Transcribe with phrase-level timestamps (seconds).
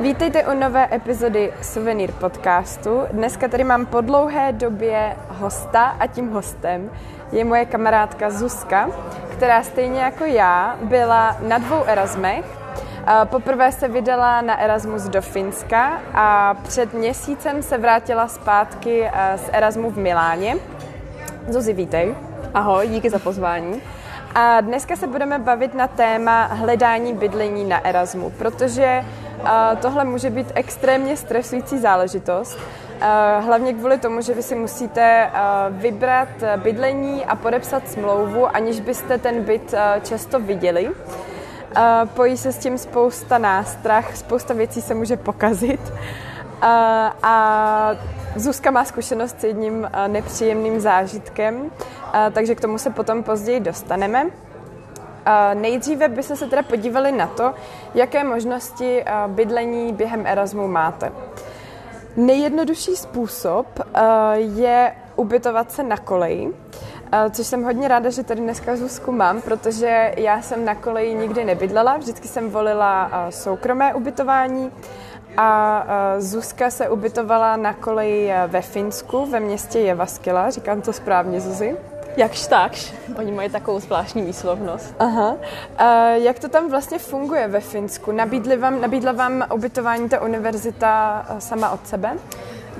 [0.00, 3.00] Vítejte u nové epizody Souvenir podcastu.
[3.12, 6.90] Dneska tady mám po dlouhé době hosta a tím hostem
[7.32, 8.90] je moje kamarádka Zuzka,
[9.32, 12.61] která stejně jako já byla na dvou Erasmech.
[13.24, 19.90] Poprvé se vydala na Erasmus do Finska a před měsícem se vrátila zpátky z Erasmu
[19.90, 20.56] v Miláně.
[21.48, 22.14] Zuzi, vítej.
[22.54, 23.82] Ahoj, díky za pozvání.
[24.34, 29.04] A dneska se budeme bavit na téma hledání bydlení na Erasmu, protože
[29.80, 32.58] tohle může být extrémně stresující záležitost.
[33.40, 35.30] Hlavně kvůli tomu, že vy si musíte
[35.70, 40.90] vybrat bydlení a podepsat smlouvu, aniž byste ten byt často viděli.
[42.04, 45.92] Pojí se s tím spousta nástrah, spousta věcí se může pokazit.
[47.22, 47.90] A
[48.36, 51.70] Zuzka má zkušenost s jedním nepříjemným zážitkem,
[52.32, 54.26] takže k tomu se potom později dostaneme.
[55.54, 57.54] Nejdříve bychom se teda podívali na to,
[57.94, 61.12] jaké možnosti bydlení během Erasmu máte.
[62.16, 63.66] Nejjednodušší způsob
[64.34, 66.52] je ubytovat se na koleji,
[67.30, 71.44] což jsem hodně ráda, že tady dneska Zuzku mám, protože já jsem na koleji nikdy
[71.44, 74.70] nebydlela, vždycky jsem volila soukromé ubytování
[75.36, 75.84] a
[76.18, 81.76] Zuzka se ubytovala na koleji ve Finsku, ve městě Jevaskila, říkám to správně, Zuzi?
[82.16, 82.94] Jakž takž.
[83.18, 84.94] Oni mají takovou zvláštní výslovnost.
[84.98, 85.36] Aha.
[85.78, 88.12] A jak to tam vlastně funguje ve Finsku?
[88.12, 92.16] Nabídli vám, nabídla vám ubytování ta univerzita sama od sebe?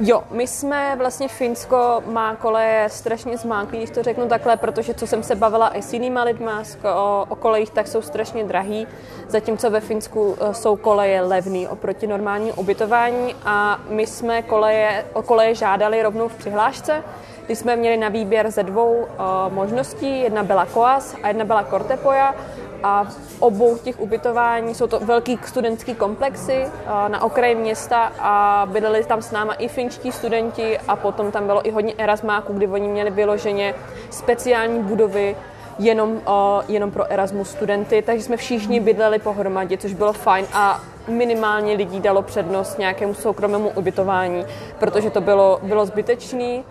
[0.01, 5.07] Jo, my jsme vlastně Finsko má koleje strašně zmáklý, když to řeknu takhle, protože co
[5.07, 6.63] jsem se bavila i s jinýma lidma
[6.95, 8.87] o, o kolejích, tak jsou strašně drahý,
[9.29, 15.23] zatímco ve Finsku e, jsou koleje levný oproti normální ubytování a my jsme koleje, o
[15.23, 17.03] koleje žádali rovnou v přihlášce,
[17.47, 19.07] kdy jsme měli na výběr ze dvou uh,
[19.55, 20.21] možností.
[20.21, 22.35] Jedna byla Koas a jedna byla Kortepoja.
[22.83, 26.67] A v obou těch ubytování jsou to velký studentský komplexy
[27.09, 31.67] na okraji města a bydleli tam s náma i finští studenti a potom tam bylo
[31.69, 33.75] i hodně erasmáků, kdy oni měli vyloženě
[34.11, 35.37] speciální budovy
[35.79, 36.21] jenom,
[36.69, 42.01] jenom pro Erasmus studenty, takže jsme všichni bydleli pohromadě, což bylo fajn a minimálně lidí
[42.01, 44.45] dalo přednost nějakému soukromému ubytování,
[44.79, 46.63] protože to bylo, bylo zbytečné.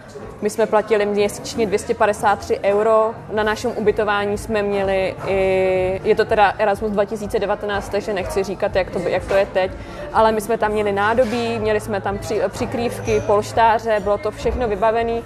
[0.41, 6.53] My jsme platili měsíčně 253 euro, na našem ubytování jsme měli i, je to teda
[6.57, 9.71] Erasmus 2019, takže nechci říkat, jak to, jak to je teď,
[10.13, 14.67] ale my jsme tam měli nádobí, měli jsme tam při, přikrývky, polštáře, bylo to všechno
[14.67, 15.21] vybavené.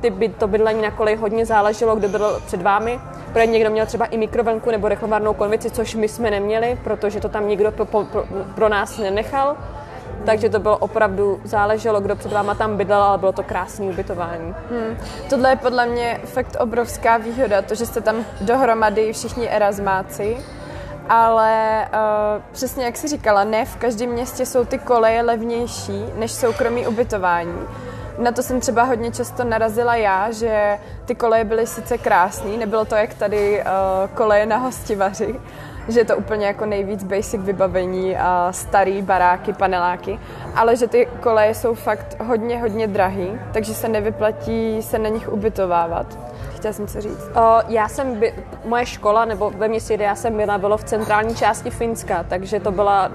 [0.00, 3.00] Ty by, to bydlení na koleji hodně záleželo, kdo byl před vámi,
[3.32, 7.28] protože někdo měl třeba i mikrovenku nebo reklamárnou konvici, což my jsme neměli, protože to
[7.28, 8.24] tam nikdo pro, pro,
[8.54, 9.56] pro nás nenechal.
[10.26, 14.54] Takže to bylo opravdu, záleželo, kdo před váma tam bydlel, ale bylo to krásné ubytování.
[14.70, 14.96] Hmm.
[15.30, 20.36] Tohle je podle mě fakt obrovská výhoda, to, že jste tam dohromady všichni erasmáci,
[21.08, 26.32] ale uh, přesně jak jsi říkala, ne v každém městě jsou ty koleje levnější než
[26.32, 27.58] soukromí ubytování.
[28.18, 32.84] Na to jsem třeba hodně často narazila já, že ty koleje byly sice krásné, nebylo
[32.84, 33.66] to jak tady uh,
[34.14, 35.40] koleje na hostivaři,
[35.88, 40.20] že je to úplně jako nejvíc basic vybavení a starý baráky, paneláky,
[40.54, 45.32] ale že ty koleje jsou fakt hodně, hodně drahý, takže se nevyplatí se na nich
[45.32, 46.18] ubytovávat.
[46.56, 47.30] Chtěla jsem co říct.
[47.34, 50.84] O, já jsem, by, moje škola, nebo ve městě, kde já jsem byla, bylo v
[50.84, 53.10] centrální části Finska, takže to byla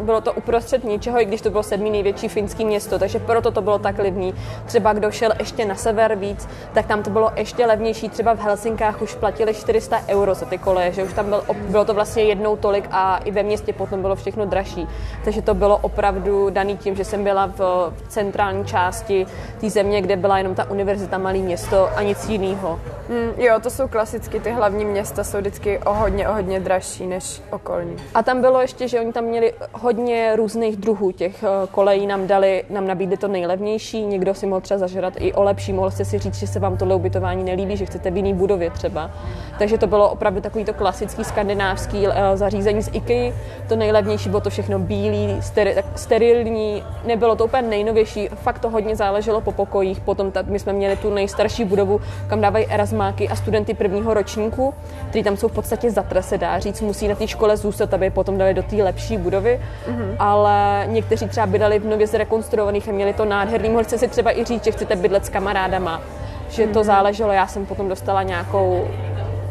[0.00, 3.62] bylo to uprostřed ničeho, i když to bylo sedmý největší finský město, takže proto to
[3.62, 4.34] bylo tak levný.
[4.66, 8.08] Třeba kdo šel ještě na sever víc, tak tam to bylo ještě levnější.
[8.08, 11.84] Třeba v Helsinkách už platili 400 euro za ty koleje, že už tam byl, bylo
[11.84, 14.88] to vlastně jednou tolik a i ve městě potom bylo všechno dražší.
[15.24, 19.26] Takže to bylo opravdu daný tím, že jsem byla v centrální části
[19.60, 22.80] té země, kde byla jenom ta univerzita, malé město a nic jiného.
[23.08, 27.06] Mm, jo, to jsou klasicky, ty hlavní města jsou vždycky o hodně, o hodně dražší
[27.06, 27.96] než okolní.
[28.14, 29.52] A tam bylo ještě, že oni tam měli
[29.84, 34.60] hodně různých druhů těch eh, kolejí, nám dali, nám nabídli to nejlevnější, někdo si mohl
[34.60, 37.76] třeba zažrat i o lepší, mohl jste si říct, že se vám tohle ubytování nelíbí,
[37.76, 39.10] že chcete v jiný budově třeba.
[39.58, 43.32] Takže to bylo opravdu takový to klasický skandinávský eh, zařízení z IKEA,
[43.68, 48.96] to nejlevnější bylo to všechno bílý, steri, sterilní, nebylo to úplně nejnovější, fakt to hodně
[48.96, 53.36] záleželo po pokojích, potom ta, my jsme měli tu nejstarší budovu, kam dávají erasmáky a
[53.36, 54.74] studenty prvního ročníku,
[55.08, 58.10] kteří tam jsou v podstatě zatr, se dá říct, musí na té škole zůstat, aby
[58.10, 60.16] potom dali do té lepší budovy mm-hmm.
[60.18, 63.68] ale někteří třeba bydleli v nově zrekonstruovaných a měli to nádherný.
[63.68, 66.00] Mohli jste si třeba i říct, že chcete bydlet s kamarádama,
[66.48, 66.72] že mm-hmm.
[66.72, 67.32] to záleželo.
[67.32, 68.88] Já jsem potom dostala nějakou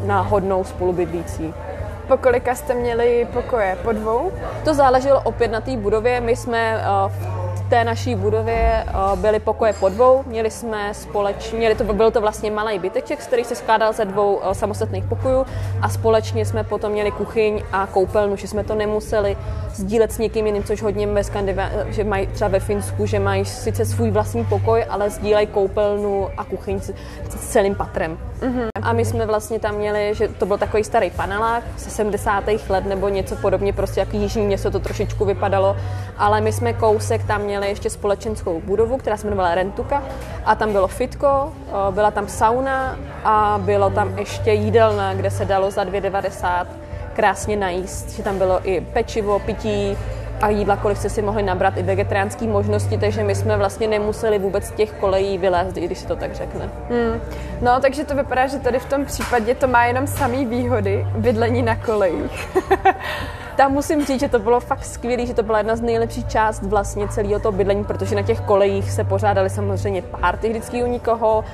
[0.04, 1.54] náhodnou spolubydlící.
[2.08, 3.78] Po kolika jste měli pokoje?
[3.82, 4.32] Po dvou?
[4.64, 6.20] To záleželo opět na té budově.
[6.20, 7.33] My jsme uh,
[7.68, 12.50] té naší budově byly pokoje po dvou, měli jsme společně, měli to, byl to vlastně
[12.50, 15.46] malý byteček, který se skládal ze dvou samostatných pokojů
[15.80, 19.36] a společně jsme potom měli kuchyň a koupelnu, že jsme to nemuseli
[19.74, 21.22] sdílet s někým jiným, což hodně ve
[21.88, 26.44] že mají třeba ve Finsku, že mají sice svůj vlastní pokoj, ale sdílejí koupelnu a
[26.44, 26.92] kuchyň s
[27.38, 28.18] celým patrem.
[28.44, 28.68] Mm-hmm.
[28.82, 32.44] A my jsme vlastně tam měli, že to byl takový starý panelák ze 70.
[32.68, 35.76] let nebo něco podobně, prostě jak jižní město to trošičku vypadalo,
[36.18, 40.02] ale my jsme kousek tam měli ještě společenskou budovu, která se jmenovala Rentuka
[40.44, 41.52] a tam bylo fitko,
[41.90, 46.66] byla tam sauna a bylo tam ještě jídelna, kde se dalo za 2,90
[47.12, 49.96] krásně najíst, že tam bylo i pečivo, pití,
[50.40, 54.38] a jídla, kolik jste si mohli nabrat, i vegetariánské možnosti, takže my jsme vlastně nemuseli
[54.38, 56.70] vůbec z těch kolejí vylézt, i když se to tak řekne.
[56.90, 57.20] Hmm.
[57.60, 61.62] No, takže to vypadá, že tady v tom případě to má jenom samý výhody bydlení
[61.62, 62.48] na kolejích.
[63.56, 66.62] Tam musím říct, že to bylo fakt skvělé, že to byla jedna z nejlepších část
[66.62, 71.44] vlastně celého toho bydlení, protože na těch kolejích se pořádali samozřejmě párty vždycky u nikoho,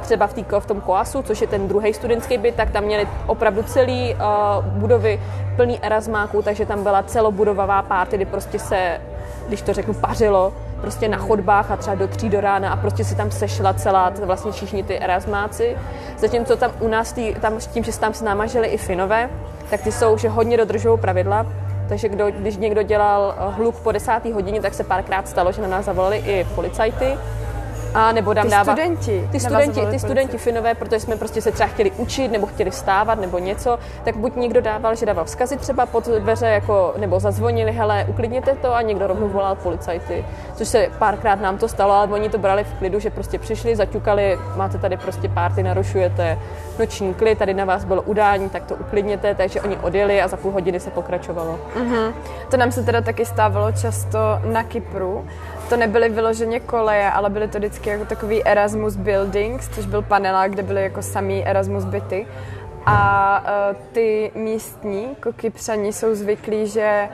[0.00, 3.08] třeba v, tý, v tom Koasu, což je ten druhý studentský byt, tak tam měli
[3.26, 5.20] opravdu celý uh, budovy
[5.60, 9.00] plný erasmáků, takže tam byla celobudová párty, kdy prostě se,
[9.48, 13.04] když to řeknu, pařilo prostě na chodbách a třeba do tří do rána a prostě
[13.04, 15.76] se tam sešla celá, vlastně všichni ty erasmáci.
[16.18, 18.76] Zatímco tam u nás, tý, tam s tím, že se tam s náma žili i
[18.76, 19.30] Finové,
[19.70, 21.46] tak ty jsou, že hodně dodržují pravidla,
[21.88, 25.68] takže kdo, když někdo dělal hluk po desáté hodině, tak se párkrát stalo, že na
[25.68, 27.18] nás zavolali i policajty,
[27.94, 28.64] a nebo dám ty dávat...
[28.64, 29.28] studenti.
[29.32, 33.20] Ty studenti, ty studenti finové, protože jsme prostě se třeba chtěli učit nebo chtěli vstávat
[33.20, 37.72] nebo něco, tak buď někdo dával, že dával vzkazy třeba pod dveře, jako, nebo zazvonili,
[37.72, 40.24] hele, uklidněte to a někdo rovnou volal policajty.
[40.54, 43.76] Což se párkrát nám to stalo, ale oni to brali v klidu, že prostě přišli,
[43.76, 46.38] zaťukali, máte tady prostě párty, narušujete
[46.78, 50.36] noční klid, tady na vás bylo udání, tak to uklidněte, takže oni odjeli a za
[50.36, 51.58] půl hodiny se pokračovalo.
[51.76, 52.12] Mm-hmm.
[52.50, 55.24] To nám se teda taky stávalo často na Kypru,
[55.70, 60.50] to nebyly vyloženě koleje, ale byly to vždycky jako takový Erasmus Buildings, což byl panelák,
[60.50, 62.26] kde byly jako samý Erasmus byty.
[62.86, 63.40] A
[63.70, 67.08] uh, ty místní kokypřani jsou zvyklí, že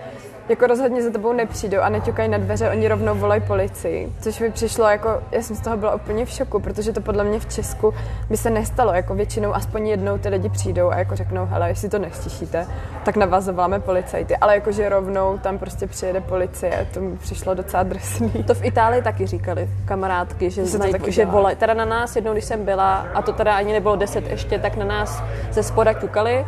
[0.48, 4.50] jako rozhodně za tebou nepřijdou a neťukají na dveře, oni rovnou volají policii, což mi
[4.50, 7.46] přišlo jako, já jsem z toho byla úplně v šoku, protože to podle mě v
[7.46, 7.94] Česku
[8.30, 11.88] by se nestalo, jako většinou aspoň jednou ty lidi přijdou a jako řeknou, hele, jestli
[11.88, 12.66] to nestišíte,
[13.04, 17.54] tak na vás zavoláme policajty, ale jakože rovnou tam prostě přijede policie, to mi přišlo
[17.54, 18.30] docela drsný.
[18.46, 22.44] To v Itálii taky říkali kamarádky, že, znají, že volají, teda na nás jednou, když
[22.44, 26.46] jsem byla, a to teda ani nebylo deset ještě, tak na nás ze spoda ťukali,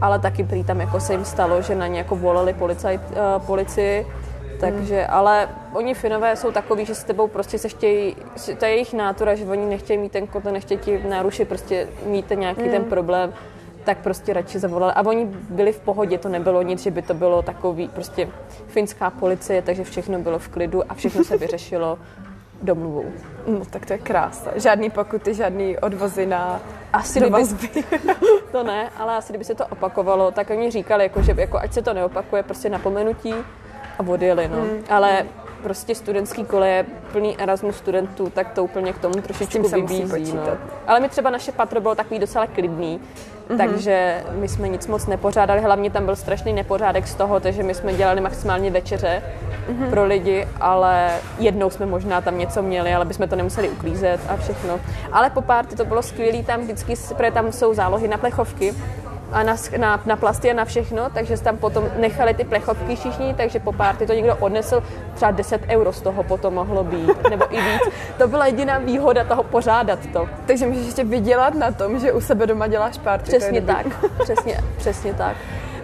[0.00, 3.46] ale taky prý tam jako se jim stalo, že na ně jako volali policaj, uh,
[3.46, 4.06] policii,
[4.60, 5.06] takže, hmm.
[5.10, 8.16] ale oni Finové jsou takový, že s tebou prostě se chtějí,
[8.58, 12.30] to je jejich nátura, že oni nechtějí mít ten kotel, nechtějí ti narušit, prostě mít
[12.34, 12.70] nějaký hmm.
[12.70, 13.32] ten problém,
[13.84, 14.92] tak prostě radši zavolali.
[14.92, 18.28] A oni byli v pohodě, to nebylo nic, že by to bylo takový prostě
[18.66, 21.98] finská policie, takže všechno bylo v klidu a všechno se vyřešilo
[22.62, 23.04] domluvou.
[23.46, 24.50] No tak to je krása.
[24.56, 26.60] Žádný pokuty, žádný odvozy na
[26.92, 27.84] asi kdyby,
[28.52, 31.72] to ne, ale asi kdyby se to opakovalo, tak oni říkali, jako, že jako, ať
[31.72, 33.34] se to neopakuje, prostě napomenutí
[33.98, 34.48] a odjeli.
[34.48, 34.56] No.
[34.56, 34.84] Hmm.
[34.88, 35.26] Ale
[35.66, 40.32] prostě studentský koleje plný Erasmus studentů, tak to úplně k tomu trošičku vybízí.
[40.32, 40.42] No.
[40.86, 43.56] Ale my třeba naše patro bylo takový docela klidný, mm-hmm.
[43.56, 47.74] takže my jsme nic moc nepořádali, hlavně tam byl strašný nepořádek z toho, takže my
[47.74, 49.90] jsme dělali maximálně večeře mm-hmm.
[49.90, 54.36] pro lidi, ale jednou jsme možná tam něco měli, ale bychom to nemuseli uklízet a
[54.36, 54.80] všechno.
[55.12, 58.74] Ale po párty to bylo skvělé, tam vždycky, protože tam jsou zálohy na plechovky,
[59.32, 63.34] a na, na, na plasty a na všechno, takže tam potom nechali ty plechovky všichni,
[63.34, 64.82] takže po párty to někdo odnesl,
[65.14, 67.82] třeba 10 euro z toho potom mohlo být, nebo i víc.
[68.18, 70.28] To byla jediná výhoda toho pořádat to.
[70.46, 73.24] Takže můžeš ještě vydělat na tom, že u sebe doma děláš párty.
[73.24, 73.86] Přesně tak,
[74.22, 75.36] přesně, přesně tak.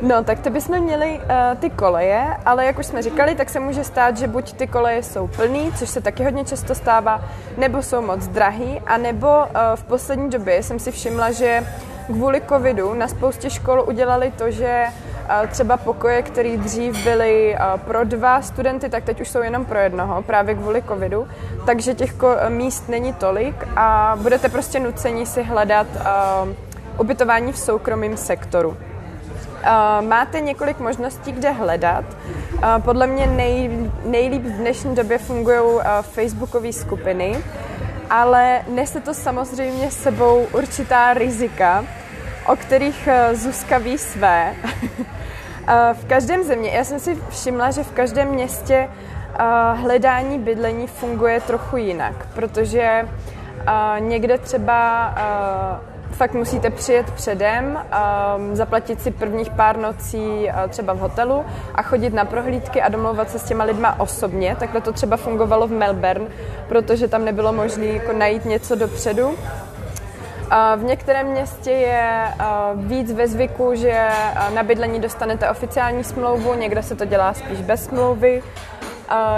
[0.02, 3.60] No, tak to bychom měli uh, ty koleje, ale jak už jsme říkali, tak se
[3.60, 7.24] může stát, že buď ty koleje jsou plný, což se taky hodně často stává,
[7.56, 9.44] nebo jsou moc drahý, a nebo uh,
[9.74, 11.66] v poslední době jsem si všimla, že
[12.06, 14.84] kvůli covidu na spoustě škol udělali to, že
[15.50, 20.22] třeba pokoje, které dřív byly pro dva studenty, tak teď už jsou jenom pro jednoho,
[20.22, 21.28] právě kvůli covidu.
[21.66, 22.14] Takže těch
[22.48, 25.86] míst není tolik a budete prostě nuceni si hledat
[26.98, 28.76] ubytování v soukromém sektoru.
[30.08, 32.04] Máte několik možností, kde hledat.
[32.78, 37.44] Podle mě nej, nejlíp v dnešní době fungují facebookové skupiny,
[38.12, 41.84] ale nese to samozřejmě sebou určitá rizika,
[42.46, 44.54] o kterých eh, Zuzka ví své.
[45.68, 50.86] Eh, v každém země, já jsem si všimla, že v každém městě eh, hledání bydlení
[50.86, 53.08] funguje trochu jinak, protože
[53.98, 55.14] někde třeba
[56.14, 57.78] fakt musíte přijet předem,
[58.36, 62.88] um, zaplatit si prvních pár nocí uh, třeba v hotelu a chodit na prohlídky a
[62.88, 64.56] domlouvat se s těma lidma osobně.
[64.58, 66.26] Takhle to třeba fungovalo v Melbourne,
[66.68, 69.34] protože tam nebylo možné jako najít něco dopředu.
[70.76, 72.28] V některém městě je
[72.74, 74.08] víc ve zvyku, že
[74.54, 78.42] na bydlení dostanete oficiální smlouvu, někde se to dělá spíš bez smlouvy.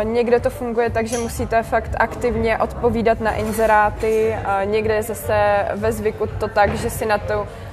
[0.03, 4.37] Někde to funguje tak, že musíte fakt aktivně odpovídat na inzeráty.
[4.65, 7.33] Někde je zase ve zvyku to tak, že si na tu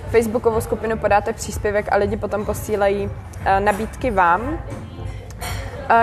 [0.10, 3.12] facebookovou skupinu podáte příspěvek a lidi potom posílají
[3.60, 4.60] nabídky vám.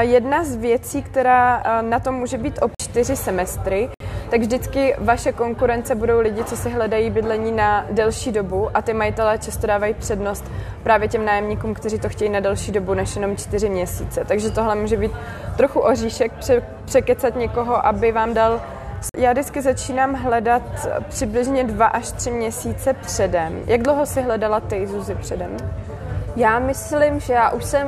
[0.01, 3.89] Jedna z věcí, která na tom může být o čtyři semestry,
[4.31, 8.95] tak vždycky vaše konkurence budou lidi, co si hledají bydlení na delší dobu a ty
[8.95, 10.45] majitelé často dávají přednost
[10.83, 14.25] právě těm nájemníkům, kteří to chtějí na delší dobu než jenom čtyři měsíce.
[14.25, 15.13] Takže tohle může být
[15.57, 18.61] trochu oříšek, pře- překecat někoho, aby vám dal
[19.17, 20.63] já vždycky začínám hledat
[21.09, 23.63] přibližně dva až tři měsíce předem.
[23.67, 25.57] Jak dlouho si hledala ty, Zuzi, předem?
[26.37, 27.87] Já myslím, že já už jsem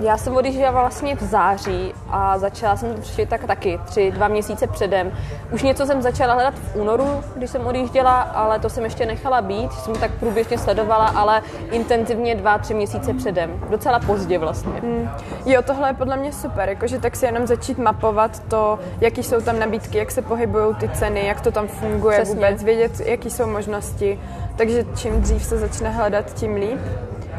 [0.00, 4.66] já jsem odjížděla vlastně v září a začala jsem to tak taky tři, dva měsíce
[4.66, 5.12] předem.
[5.52, 9.42] Už něco jsem začala hledat v únoru, když jsem odjížděla, ale to jsem ještě nechala
[9.42, 13.60] být, jsem tak průběžně sledovala, ale intenzivně dva, tři měsíce předem.
[13.70, 14.72] Docela pozdě vlastně.
[14.72, 15.10] Hmm.
[15.46, 19.40] Jo, tohle je podle mě super, jakože tak si jenom začít mapovat to, jaký jsou
[19.40, 22.34] tam nabídky, jak se pohybují ty ceny, jak to tam funguje Přesně.
[22.34, 24.20] vůbec, vědět, jaký jsou možnosti.
[24.56, 26.80] Takže čím dřív se začne hledat, tím líp.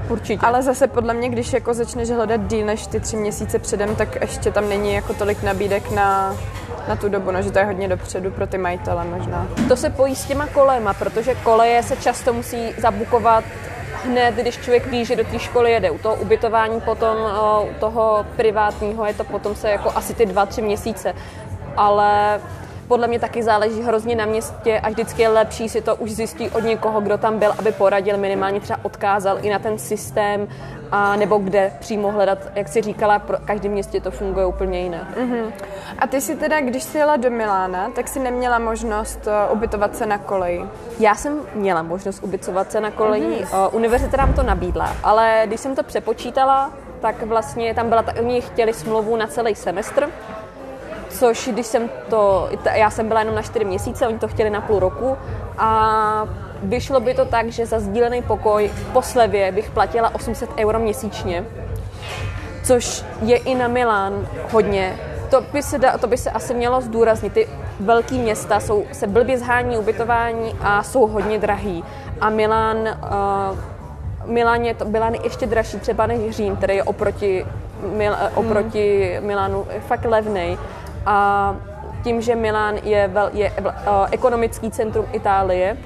[0.10, 0.46] Určitě.
[0.46, 4.22] Ale zase podle mě, když jako začneš hledat díl než ty tři měsíce předem, tak
[4.22, 6.36] ještě tam není jako tolik nabídek na,
[6.88, 9.48] na tu dobu, no, že to je hodně dopředu pro ty majitele možná.
[9.68, 13.44] To se pojí s těma kolema, protože koleje se často musí zabukovat
[14.06, 15.92] hned, když člověk ví, že do té školy jede.
[15.92, 17.18] U toho ubytování potom,
[17.72, 21.14] u toho privátního je to potom se jako asi ty dva, tři měsíce.
[21.78, 22.42] Ale
[22.92, 26.56] podle mě taky záleží hrozně na městě a vždycky je lepší si to už zjistit
[26.56, 30.48] od někoho, kdo tam byl, aby poradil, minimálně třeba odkázal i na ten systém,
[30.92, 35.18] a nebo kde přímo hledat, jak si říkala, pro každém městě to funguje úplně jinak.
[35.18, 35.52] Uh-huh.
[36.00, 39.96] A ty si teda, když jsi jela do Milána, tak si neměla možnost uh, ubytovat
[39.96, 40.66] se na koleji?
[41.00, 43.68] Já jsem měla možnost ubytovat se na koleji, uh-huh.
[43.68, 46.72] uh, univerzita nám to nabídla, ale když jsem to přepočítala,
[47.02, 50.10] tak vlastně tam byla, oni chtěli smlouvu na celý semestr,
[51.12, 54.62] což když jsem to, já jsem byla jenom na čtyři měsíce, oni to chtěli na
[54.62, 55.18] půl roku
[55.58, 56.28] a
[56.64, 61.46] vyšlo by to tak, že za sdílený pokoj po slevě bych platila 800 euro měsíčně,
[62.64, 64.96] což je i na Milán hodně.
[65.30, 67.34] To by se, da, to by se asi mělo zdůraznit.
[67.34, 67.48] Ty
[67.80, 71.84] velké města jsou, se blbě zhání ubytování a jsou hodně drahý.
[72.22, 76.84] A Milán, uh, Milán je to, Milán je ještě dražší třeba než Řím, který je
[76.84, 77.46] oproti,
[77.98, 79.28] Mil, oproti mm.
[79.28, 80.58] Milánu fakt levnej
[81.06, 81.56] a
[82.04, 83.72] tím, že Milán je, vel, je uh,
[84.12, 85.78] ekonomický centrum Itálie,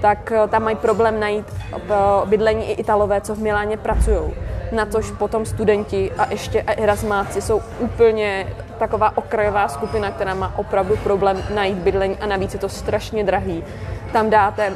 [0.00, 4.34] tak uh, tam mají problém najít uh, bydlení i Italové, co v Miláně pracují.
[4.72, 8.46] Na tož potom studenti a ještě Erasmáci jsou úplně
[8.78, 13.64] taková okrajová skupina, která má opravdu problém najít bydlení a navíc je to strašně drahý.
[14.12, 14.72] Tam dáte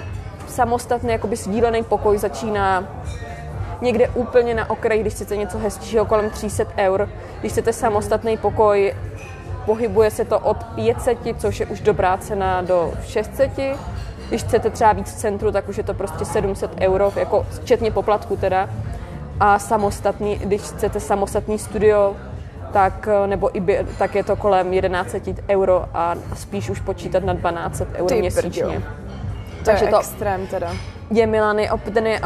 [0.49, 2.85] samostatný jakoby sdílený pokoj, začíná
[3.80, 7.09] někde úplně na okraji, když chcete něco hezčího, kolem 300 eur.
[7.40, 8.94] Když chcete samostatný pokoj,
[9.67, 13.50] pohybuje se to od 500, což je už dobrá cena, do 600.
[14.29, 17.90] Když chcete třeba víc v centru, tak už je to prostě 700 euro, jako včetně
[17.90, 18.69] poplatku teda.
[19.40, 22.17] A samostatný, když chcete samostatný studio,
[22.73, 25.17] tak, nebo i by, tak je to kolem 11
[25.49, 28.64] euro a spíš už počítat na 12 euro Ty měsíčně.
[28.64, 28.81] Brďo.
[29.59, 30.73] To Takže je to extrém teda.
[31.11, 32.21] Je Milany, ten je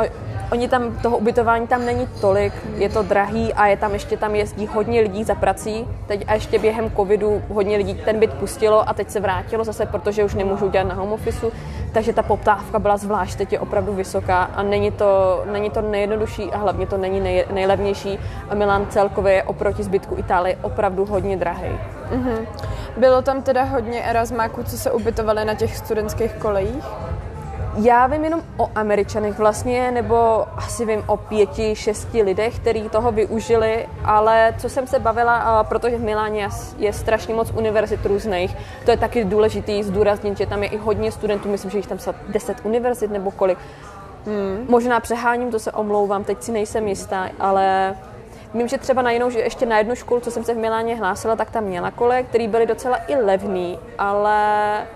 [0.53, 4.35] Oni tam, toho ubytování tam není tolik, je to drahý a je tam ještě tam
[4.35, 5.89] jezdí hodně lidí za prací.
[6.07, 9.87] Teď a ještě během covidu hodně lidí ten byt pustilo a teď se vrátilo zase,
[9.87, 11.47] protože už nemůžou dělat na home office,
[11.93, 16.53] takže ta poptávka byla zvlášť, teď je opravdu vysoká a není to, není to nejjednodušší
[16.53, 18.19] a hlavně to není nej, nejlevnější
[18.51, 21.79] a Milan celkově je oproti zbytku Itálie opravdu hodně drahý.
[22.11, 22.47] Mm-hmm.
[22.97, 26.85] Bylo tam teda hodně erasmáků, co se ubytovali na těch studentských kolejích?
[27.77, 33.13] Já vím jenom o Američanech vlastně, nebo asi vím o pěti, šesti lidech, kteří toho
[33.13, 38.91] využili, ale co jsem se bavila, protože v Miláně je strašně moc univerzit různých, to
[38.91, 42.13] je taky důležité zdůraznit, že tam je i hodně studentů, myslím, že jich tam jsou
[42.29, 43.59] deset univerzit nebo kolik.
[44.27, 44.67] Hmm.
[44.69, 47.95] Možná přeháním, to se omlouvám, teď si nejsem jistá, ale
[48.55, 50.97] Vím, že třeba na jinou, že ještě na jednu školu, co jsem se v Miláně
[50.97, 54.87] hlásila, tak tam měla kole, který byly docela i levný, ale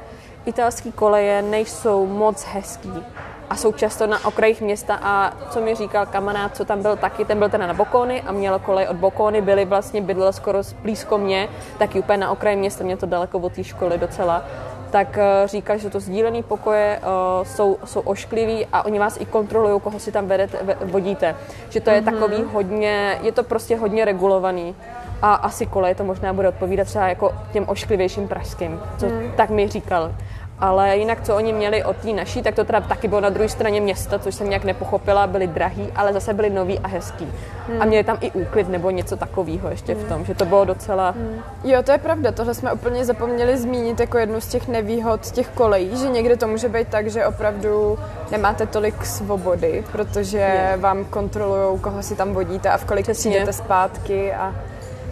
[0.47, 3.05] italské koleje nejsou moc hezký
[3.51, 7.25] a jsou často na okrajích města a co mi říkal kamarád, co tam byl taky,
[7.25, 11.19] ten byl ten na Bokony a měl kolej od Bokony, byli vlastně, bydlel skoro blízko
[11.19, 14.43] mě, taky úplně na okraji města, mě to daleko od té školy docela.
[14.91, 19.25] tak uh, říká, že to sdílené pokoje uh, jsou, jsou ošklivý a oni vás i
[19.25, 21.37] kontrolují, koho si tam vedete, vodíte.
[21.69, 22.05] Že to je mm-hmm.
[22.05, 24.75] takový hodně, je to prostě hodně regulovaný.
[25.23, 29.33] A asi koleje to možná bude odpovídat třeba jako těm ošklivějším pražským, co mm.
[29.37, 30.13] tak mi říkal.
[30.61, 33.49] Ale jinak, co oni měli od té naší, tak to teda taky bylo na druhé
[33.49, 37.29] straně města, což jsem nějak nepochopila, byli drahý, ale zase byli nový a hezký.
[37.69, 37.83] Hmm.
[37.83, 40.05] A měli tam i úklid nebo něco takového ještě hmm.
[40.05, 41.11] v tom, že to bylo docela...
[41.11, 41.41] Hmm.
[41.65, 45.49] Jo, to je pravda, tohle jsme úplně zapomněli zmínit jako jednu z těch nevýhod těch
[45.49, 47.99] kolejí, že někde to může být tak, že opravdu
[48.31, 50.77] nemáte tolik svobody, protože je.
[50.77, 53.31] vám kontrolují, koho si tam vodíte a v kolik Přesně.
[53.31, 54.55] přijdete zpátky a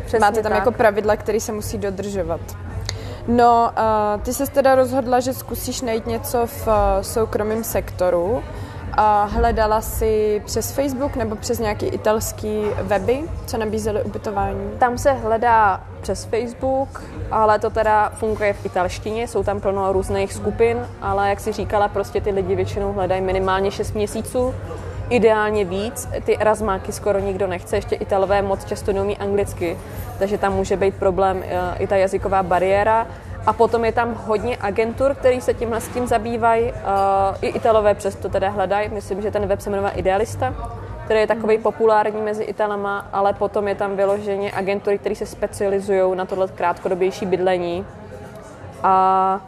[0.07, 0.59] Přesně máte tam tak.
[0.59, 2.41] jako pravidla, které se musí dodržovat.
[3.29, 3.71] No,
[4.17, 8.43] uh, ty se teda rozhodla, že zkusíš najít něco v uh, soukromém sektoru.
[8.99, 14.71] A hledala si přes Facebook nebo přes nějaký italský weby, co nabízely ubytování?
[14.79, 20.33] Tam se hledá přes Facebook, ale to teda funguje v italštině, jsou tam plno různých
[20.33, 24.55] skupin, ale jak si říkala, prostě ty lidi většinou hledají minimálně 6 měsíců,
[25.11, 26.09] ideálně víc.
[26.25, 29.79] Ty razmáky skoro nikdo nechce, ještě Italové moc často neumí anglicky,
[30.19, 33.07] takže tam může být problém eh, i ta jazyková bariéra.
[33.47, 36.65] A potom je tam hodně agentur, který se tímhle s tím zabývají.
[36.65, 36.73] Uh,
[37.41, 38.89] I Italové přesto teda hledají.
[38.89, 40.55] Myslím, že ten web se jmenuje Idealista,
[41.05, 46.17] který je takový populární mezi Italama, ale potom je tam vyloženě agentury, které se specializují
[46.17, 47.87] na tohle krátkodobější bydlení.
[48.83, 49.41] A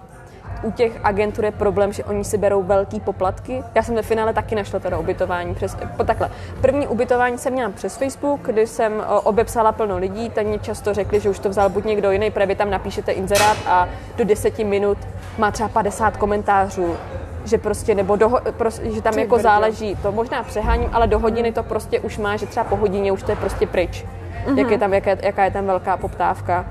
[0.62, 3.62] u těch agentur je problém, že oni si berou velký poplatky.
[3.74, 6.30] Já jsem ve finále taky našla teda ubytování přes, po takhle.
[6.60, 11.20] První ubytování jsem měla přes Facebook, kdy jsem obepsala plno lidí, tak mě často řekli,
[11.20, 14.98] že už to vzal buď někdo jiný, protože tam napíšete inzerát a do deseti minut
[15.38, 16.96] má třeba 50 komentářů
[17.44, 19.42] že prostě, nebo do, prostě, že tam Ty jako brdě.
[19.42, 23.12] záleží, to možná přeháním, ale do hodiny to prostě už má, že třeba po hodině
[23.12, 24.04] už to je prostě pryč.
[24.46, 24.58] Mm-hmm.
[24.58, 26.66] Jak je tam, jaká, jaká je tam velká poptávka.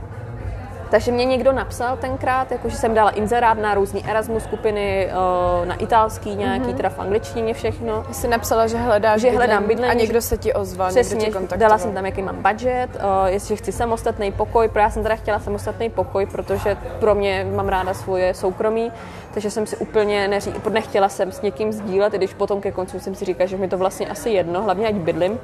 [0.89, 5.75] Takže mě někdo napsal tenkrát, jakože jsem dala inzerát na různé Erasmus skupiny, eh, na
[5.75, 6.75] italský nějaký, mm-hmm.
[6.75, 8.05] teda v angličtině všechno.
[8.11, 9.91] Jsi napsala, že hledáš že hledám bydlení.
[9.91, 13.25] A někdo se ti ozval, Přesně, někdo tě dala jsem tam, jaký mám budget, uh,
[13.25, 17.67] jestli chci samostatný pokoj, protože já jsem teda chtěla samostatný pokoj, protože pro mě mám
[17.67, 18.91] ráda svoje soukromí,
[19.33, 22.99] takže jsem si úplně neří, nechtěla jsem s někým sdílet, i když potom ke konci
[22.99, 25.39] jsem si říkala, že mi to vlastně asi jedno, hlavně ať bydlím.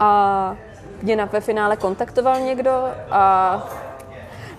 [0.00, 0.56] A
[1.02, 2.70] mě na ve finále kontaktoval někdo
[3.10, 3.66] a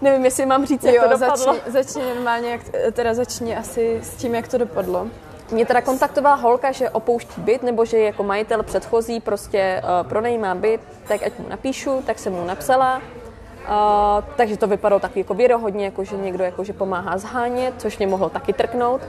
[0.02, 1.36] Nevím, jestli mám říct, jak jo, to dopadlo.
[1.36, 5.08] Začni, začni normálně, jak, teda začni asi s tím, jak to dopadlo.
[5.52, 10.56] Mě teda kontaktovala holka, že opouští byt, nebo že jako majitel předchozí prostě uh, pronajímá
[10.56, 12.98] byt, tak ať mu napíšu, tak jsem mu napsala.
[12.98, 17.98] Uh, takže to vypadalo tak jako věrohodně, jako že někdo jako, že pomáhá zhánět, což
[17.98, 19.02] mě mohlo taky trknout.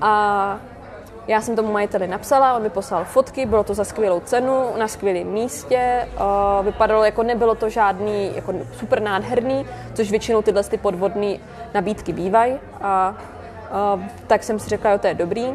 [0.00, 0.60] A
[1.30, 4.88] já jsem tomu majiteli napsala, on mi poslal fotky, bylo to za skvělou cenu, na
[4.88, 10.76] skvělém místě, uh, vypadalo jako nebylo to žádný jako super nádherný, což většinou tyhle ty
[10.76, 11.36] podvodné
[11.74, 12.58] nabídky bývají.
[12.82, 13.14] A
[13.94, 15.54] uh, tak jsem si řekla, jo, to je dobrý.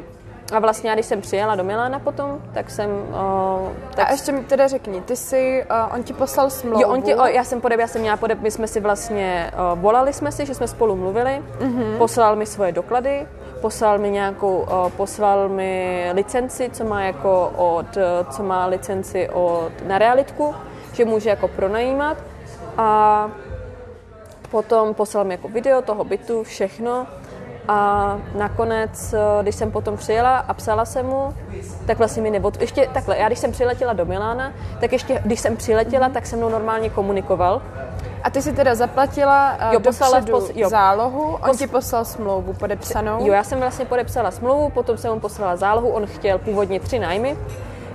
[0.54, 2.90] A vlastně, když jsem přijela do Milána potom, tak jsem...
[2.90, 4.10] Uh, tak...
[4.10, 6.82] A ještě mi teda řekni, ty jsi, uh, on ti poslal smlouvu?
[6.82, 9.52] Jo, on ti, uh, já jsem podeb, já jsem měla podeb, my jsme si vlastně,
[9.74, 11.98] uh, volali jsme si, že jsme spolu mluvili, mm-hmm.
[11.98, 13.28] poslal mi svoje doklady,
[13.66, 17.98] poslal mi nějakou, uh, poslal mi licenci, co má jako od,
[18.30, 20.56] co má licenci od, na realitku,
[20.94, 22.18] že může jako pronajímat
[22.78, 23.30] a
[24.52, 27.08] potom poslal mi jako video toho bytu, všechno
[27.68, 27.78] a
[28.38, 31.34] nakonec, eh, když jsem potom přijela a psala jsem mu,
[31.88, 35.40] tak vlastně mi nebo Ještě takhle, já když jsem přiletěla do Milána, tak ještě když
[35.40, 37.62] jsem přiletěla, tak se mnou normálně komunikoval.
[38.26, 40.70] A ty si teda zaplatila uh, jo, poslala pos, jo.
[40.70, 43.26] zálohu, on pos, ti poslal smlouvu podepsanou?
[43.26, 47.00] Jo, já jsem vlastně podepsala smlouvu, potom jsem mu poslala zálohu, on chtěl původně tři
[47.00, 47.38] nájmy,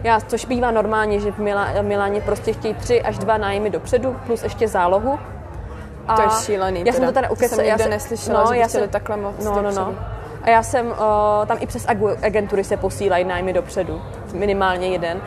[0.05, 4.17] já, což bývá normálně, že v Milá, Miláně prostě chtějí tři až dva nájmy dopředu,
[4.27, 5.19] plus ještě zálohu.
[6.09, 6.83] A to je šílený.
[6.87, 7.63] Já jsem to teda ukecala.
[7.63, 9.95] Já jsem neslyšela, no, že já jsem, takhle moc no, no, no.
[10.43, 10.95] A já jsem, uh,
[11.47, 11.87] tam i přes
[12.23, 15.21] agentury se posílají nájmy dopředu, minimálně jeden.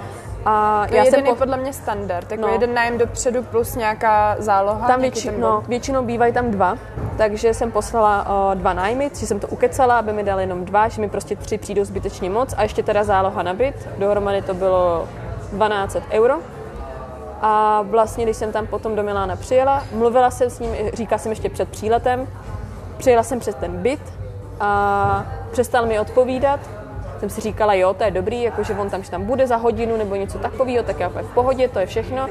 [0.46, 1.36] A to já je jsem po...
[1.36, 2.48] podle mě standard, jako no.
[2.48, 4.88] jeden nájem dopředu plus nějaká záloha.
[4.88, 5.32] Tam větši...
[5.38, 6.78] no, většinou bývají tam dva,
[7.18, 10.88] takže jsem poslala uh, dva nájmy, si jsem to ukecala, aby mi dali jenom dva,
[10.88, 14.54] že mi prostě tři přijdou zbytečně moc a ještě teda záloha na byt, dohromady to
[14.54, 15.10] bylo
[15.54, 16.36] 12 euro.
[17.42, 21.32] A vlastně, když jsem tam potom do Milána přijela, mluvila jsem s ním, říkala jsem
[21.32, 22.28] ještě před příletem,
[22.98, 24.14] přijela jsem přes ten byt
[24.60, 26.60] a přestal mi odpovídat.
[27.24, 30.16] Jsem si říkala, jo, to je dobrý, jakože on tam, tam bude za hodinu nebo
[30.16, 32.30] něco takového, tak já v pohodě, to je všechno.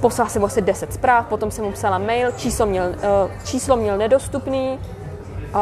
[0.00, 3.98] Poslala jsem asi 10 zpráv, potom jsem mu psala mail, číslo měl, uh, číslo měl
[3.98, 4.78] nedostupný,
[5.54, 5.60] uh,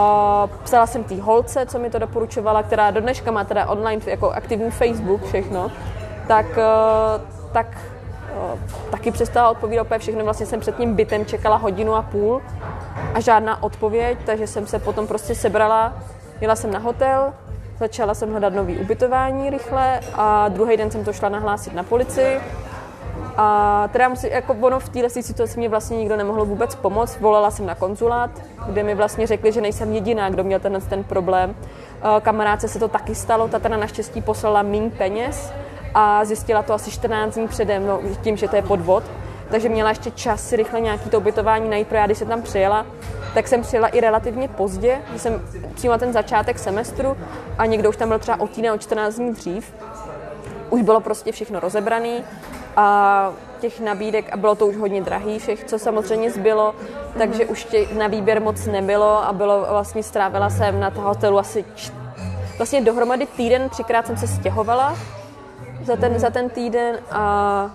[0.65, 4.31] psala jsem té holce, co mi to doporučovala, která do dneška má teda online jako
[4.31, 5.71] aktivní Facebook, všechno,
[6.27, 7.67] tak, uh, tak
[8.91, 10.25] taky přestala odpovídat úplně všechno.
[10.25, 12.43] Vlastně jsem před tím bytem čekala hodinu a půl
[13.15, 15.93] a žádná odpověď, takže jsem se potom prostě sebrala,
[16.41, 17.33] jela jsem na hotel,
[17.79, 22.41] začala jsem hledat nový ubytování rychle a druhý den jsem to šla nahlásit na policii.
[23.37, 27.21] A teda musím, jako ono v této situaci mě vlastně nikdo nemohl vůbec pomoct.
[27.21, 28.31] Volala jsem na konzulát,
[28.67, 31.55] kde mi vlastně řekli, že nejsem jediná, kdo měl ten, ten problém.
[32.21, 35.53] Kamarádce se to taky stalo, ta teda naštěstí poslala méně peněz
[35.95, 39.05] a zjistila to asi 14 dní předem, no, tím, že to je podvod.
[39.51, 42.43] Takže měla ještě čas si rychle nějaký to ubytování najít, pro já když jsem tam
[42.43, 42.87] přijela,
[43.35, 45.43] tak jsem přijela i relativně pozdě, že jsem
[45.75, 47.17] přijímala ten začátek semestru
[47.59, 49.75] a někdo už tam byl třeba o týden, o 14 dní dřív.
[50.71, 52.25] Už bylo prostě všechno rozebraný
[52.77, 56.75] a těch nabídek, a bylo to už hodně drahý, všech, co samozřejmě zbylo,
[57.19, 61.65] takže už tě, na výběr moc nebylo a bylo vlastně strávila jsem na hotelu asi
[62.57, 64.97] vlastně dohromady týden, třikrát jsem se stěhovala
[65.83, 67.71] za ten, za ten týden a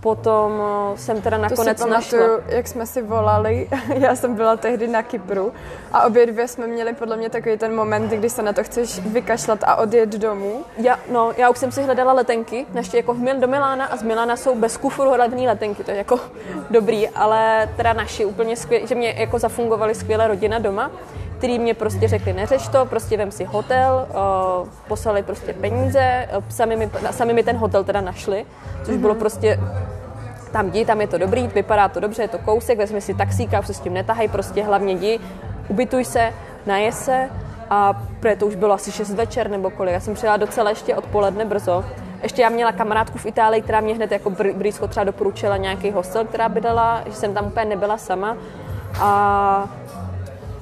[0.00, 0.52] potom
[0.94, 2.40] eh, jsem teda nakonec to si pamatuju, našla.
[2.48, 5.52] jak jsme si volali, já jsem byla tehdy na Kypru
[5.92, 8.98] a obě dvě jsme měli podle mě takový ten moment, kdy se na to chceš
[8.98, 10.64] vykašlat a odjet domů.
[10.78, 14.36] Já, no, já už jsem si hledala letenky, naště jako do Milána a z Milána
[14.36, 16.20] jsou bez kufru hledný letenky, to je jako
[16.70, 20.90] dobrý, ale teda naši úplně skvělé, že mě jako zafungovaly skvěle rodina doma,
[21.38, 26.44] který mě prostě řekli, neřeš to, prostě vem si hotel, uh, poslali prostě peníze, uh,
[26.48, 28.46] sami, mi, sami mi ten hotel teda našli,
[28.84, 29.00] což mm-hmm.
[29.00, 29.60] bylo prostě
[30.52, 33.60] tam jdi, tam je to dobrý, vypadá to dobře, je to kousek, vezmi si taxíka,
[33.60, 35.20] už se s tím netahaj, prostě hlavně jdi,
[35.68, 36.32] ubytuj se,
[36.66, 37.30] naje se
[37.70, 39.92] a protože to už bylo asi 6 večer nebo kolik.
[39.92, 41.84] Já jsem přijela docela ještě odpoledne brzo.
[42.22, 46.24] Ještě já měla kamarádku v Itálii, která mě hned jako blízko třeba doporučila nějaký hostel,
[46.24, 48.36] která by dala, že jsem tam úplně nebyla sama.
[49.00, 49.68] A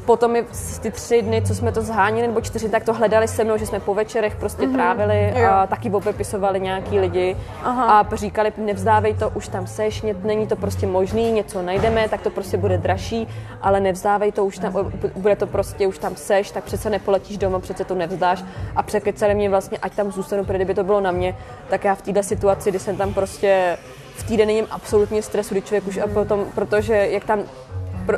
[0.06, 0.44] potom mi
[0.80, 3.66] ty tři dny, co jsme to zhánili, nebo čtyři, tak to hledali se mnou, že
[3.66, 4.74] jsme po večerech prostě mm-hmm.
[4.74, 5.50] trávili jo.
[5.50, 8.00] a taky obepisovali nějaký lidi Aha.
[8.00, 12.30] a říkali, nevzdávej to, už tam seš, není to prostě možný, něco najdeme, tak to
[12.30, 13.28] prostě bude dražší,
[13.62, 17.58] ale nevzdávej to, už tam, bude to prostě, už tam seš, tak přece nepoletíš doma,
[17.58, 18.44] přece to nevzdáš
[18.76, 21.36] a překecali mě vlastně, ať tam zůstanu, protože kdyby to bylo na mě,
[21.68, 23.78] tak já v této situaci, kdy jsem tam prostě
[24.14, 27.40] v týden není absolutně stresu, kdy člověk už a potom, protože jak tam,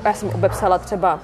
[0.04, 1.20] já jsem obepsala třeba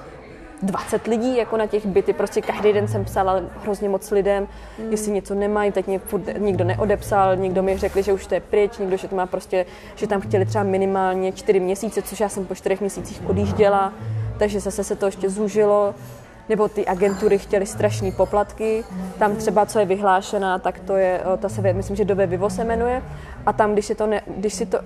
[0.63, 4.47] 20 lidí jako na těch byty, prostě každý den jsem psala hrozně moc lidem,
[4.79, 4.91] mm.
[4.91, 8.39] jestli něco nemají, teď mě furt nikdo neodepsal, někdo mi řekli, že už to je
[8.39, 12.29] pryč, někdo, že to má prostě, že tam chtěli třeba minimálně 4 měsíce, což já
[12.29, 13.93] jsem po 4 měsících odjížděla,
[14.37, 15.93] takže zase se to ještě zúžilo
[16.49, 18.83] nebo ty agentury chtěly strašní poplatky.
[19.19, 22.63] Tam třeba, co je vyhlášená, tak to je, ta se, myslím, že Dove Vivo se
[22.63, 23.01] jmenuje.
[23.45, 24.79] A tam, když si to, ne, když si to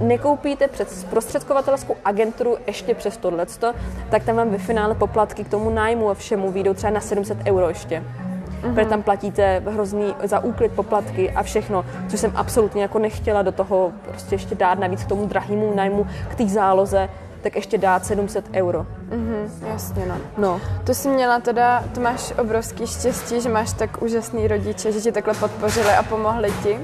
[0.00, 3.72] nekoupíte přes zprostředkovatelskou agenturu ještě přes tohleto,
[4.10, 7.38] tak tam vám ve finále poplatky k tomu nájmu a všemu výjdou třeba na 700
[7.46, 8.02] euro ještě.
[8.02, 8.74] Mm-hmm.
[8.74, 13.52] Protože tam platíte hrozný za úklid poplatky a všechno, což jsem absolutně jako nechtěla do
[13.52, 17.08] toho prostě ještě dát navíc k tomu drahému nájmu, k té záloze,
[17.42, 18.86] tak ještě dát 700 euro.
[19.10, 20.16] Mm-hmm, jasně, no.
[20.38, 20.60] no.
[20.84, 25.12] To jsi měla teda, to máš obrovský štěstí, že máš tak úžasný rodiče, že ti
[25.12, 26.78] takhle podpořili a pomohli ti.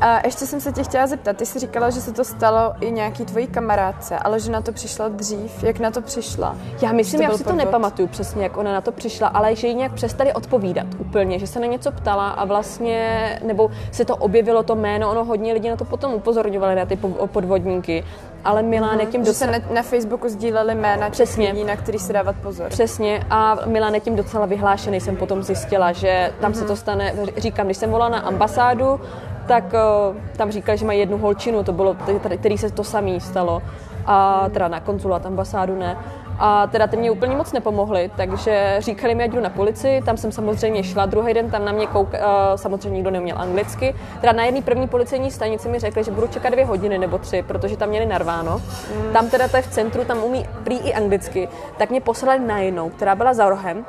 [0.00, 2.92] A ještě jsem se tě chtěla zeptat, ty jsi říkala, že se to stalo i
[2.92, 5.64] nějaký tvojí kamarádce, ale že na to přišla dřív.
[5.64, 6.56] Jak na to přišla?
[6.82, 9.74] Já myslím, já si to nepamatuju přesně, jak ona na to přišla, ale že jí
[9.74, 14.62] nějak přestali odpovídat úplně, že se na něco ptala a vlastně, nebo se to objevilo
[14.62, 18.04] to jméno, ono hodně lidí na to potom upozorňovali na ty podvodníky,
[18.44, 19.52] ale Miláne tím docela...
[19.52, 21.50] Že se na, Facebooku sdíleli jména Přesně.
[21.52, 22.68] lidí, na který se dávat pozor.
[22.68, 26.58] Přesně a Miláne tím docela vyhlášený jsem potom zjistila, že tam mm-hmm.
[26.58, 29.00] se to stane, říkám, když jsem volala na ambasádu,
[29.48, 31.96] tak uh, tam říkali, že mají jednu holčinu, to bylo,
[32.36, 33.62] který se to samý stalo.
[34.06, 35.96] A teda na konzulát, ambasádu ne.
[36.38, 40.16] A teda ty mě úplně moc nepomohli, takže říkali mi, ať jdu na policii, tam
[40.16, 42.18] jsem samozřejmě šla, druhý den tam na mě kouk, uh,
[42.56, 43.94] samozřejmě nikdo neuměl anglicky.
[44.20, 47.42] Teda na jedné první policejní stanici mi řekli, že budu čekat dvě hodiny nebo tři,
[47.42, 48.58] protože tam měli narváno.
[48.58, 49.12] Mm.
[49.12, 52.58] Tam teda to je v centru, tam umí prý i anglicky, tak mě poslali na
[52.58, 53.84] jinou, která byla za rohem,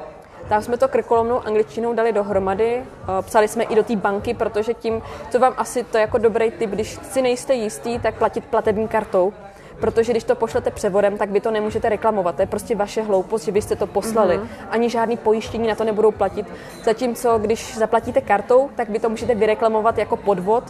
[0.50, 4.74] tam jsme to krkolomnou angličtinou dali dohromady, eh, psali jsme i do té banky, protože
[4.74, 8.46] tím, co vám asi to je jako dobrý tip, když si nejste jistý, tak platit
[8.46, 9.34] platební kartou,
[9.80, 12.36] protože když to pošlete převodem, tak vy to nemůžete reklamovat.
[12.36, 14.40] To je prostě vaše hloupost, že byste to poslali.
[14.40, 14.68] Mm-hmm.
[14.70, 16.46] Ani žádný pojištění na to nebudou platit.
[16.84, 20.64] Zatímco, když zaplatíte kartou, tak vy to můžete vyreklamovat jako podvod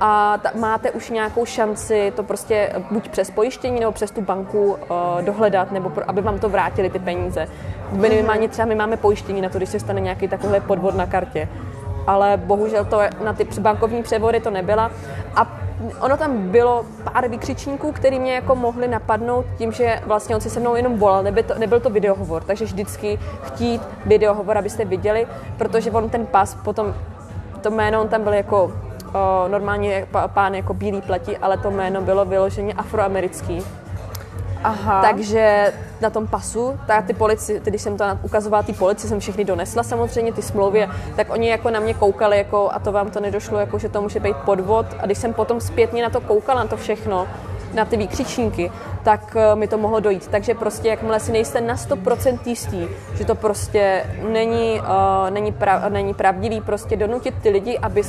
[0.00, 4.64] a ta, máte už nějakou šanci to prostě buď přes pojištění nebo přes tu banku
[4.72, 4.76] uh,
[5.24, 7.48] dohledat, nebo pro, aby vám to vrátili ty peníze.
[7.92, 11.48] Minimálně třeba my máme pojištění na to, když se stane nějaký takový podvod na kartě.
[12.06, 14.90] Ale bohužel to na ty bankovní převody to nebyla.
[15.36, 15.62] A
[16.00, 20.50] ono tam bylo pár vykřičníků, který mě jako mohli napadnout tím, že vlastně on si
[20.50, 25.26] se mnou jenom volal, nebyl to, nebyl to videohovor, takže vždycky chtít videohovor, abyste viděli,
[25.58, 26.94] protože on ten pas potom,
[27.60, 28.72] to jméno, on tam byl jako
[29.14, 33.62] o, normálně pán jako bílý pleti, ale to jméno bylo vyloženě afroamerický.
[34.64, 35.02] Aha.
[35.02, 39.44] Takže na tom pasu, tak ty polici, když jsem to ukazovala ty polici, jsem všechny
[39.44, 43.20] donesla samozřejmě, ty smlouvy, tak oni jako na mě koukali, jako, a to vám to
[43.20, 44.86] nedošlo, jako, že to může být podvod.
[44.98, 47.26] A když jsem potom zpětně na to koukala, na to všechno,
[47.74, 48.72] na ty výkřičníky,
[49.02, 50.28] tak eh, mi to mohlo dojít.
[50.28, 55.88] Takže prostě jakmile si nejste na 100% jistý, že to prostě není, uh, není, pra,
[55.88, 58.02] není pravdivý, prostě donutit ty lidi, aby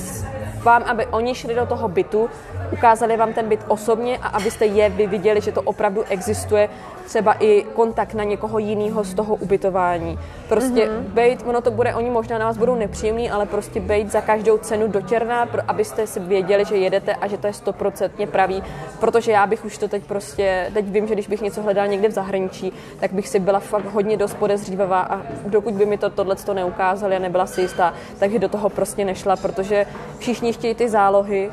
[0.64, 2.30] vám, aby oni šli do toho bytu,
[2.72, 6.70] ukázali vám ten byt osobně a abyste je vy viděli, že to opravdu existuje,
[7.06, 10.20] třeba i kontakt na někoho jiného z toho ubytování.
[10.50, 11.02] Prostě mm-hmm.
[11.02, 14.58] bejt, ono to bude, oni možná na vás budou nepříjemný, ale prostě bejt za každou
[14.58, 18.64] cenu dotěrná, abyste si věděli, že jedete a že to je stoprocentně pravý,
[19.00, 22.08] protože já bych už to teď prostě, teď vím, že když bych něco hledal někde
[22.08, 26.10] v zahraničí, tak bych si byla fakt hodně dost podezřívavá a dokud by mi to
[26.10, 29.86] tohle to neukázali a nebyla si jistá, takže do toho prostě nešla, protože
[30.20, 31.52] všichni chtějí ty zálohy,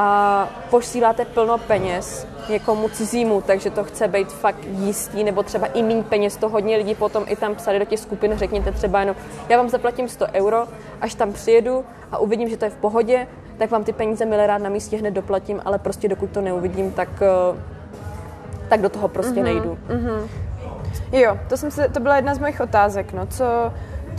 [0.00, 5.82] a posíláte plno peněz někomu cizímu, takže to chce být fakt jistý, nebo třeba i
[5.82, 9.16] méně peněz, to hodně lidí potom i tam psali do těch skupin, řekněte třeba jenom,
[9.48, 10.66] já vám zaplatím 100 euro,
[11.00, 13.26] až tam přijedu a uvidím, že to je v pohodě,
[13.58, 16.92] tak vám ty peníze milé rád na místě hned doplatím, ale prostě dokud to neuvidím,
[16.92, 17.60] tak, eh,
[18.68, 19.78] tak do toho prostě mm-hmm, nejdu.
[19.88, 20.28] Mm-hmm.
[21.12, 23.44] Jo, to, jsem se, to byla jedna z mojich otázek, no, co,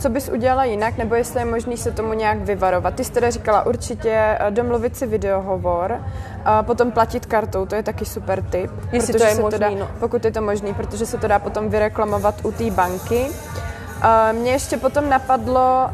[0.00, 2.94] co bys udělala jinak, nebo jestli je možný se tomu nějak vyvarovat.
[2.94, 6.00] Ty jsi teda říkala určitě eh, domluvit si videohovor,
[6.44, 8.70] a potom platit kartou, to je taky super tip.
[8.92, 9.88] Jestli to je možný, dá, no.
[10.00, 13.26] Pokud je to možný, protože se to dá potom vyreklamovat u té banky.
[13.26, 15.90] Uh, mě ještě potom napadlo,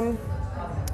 [0.00, 0.14] uh,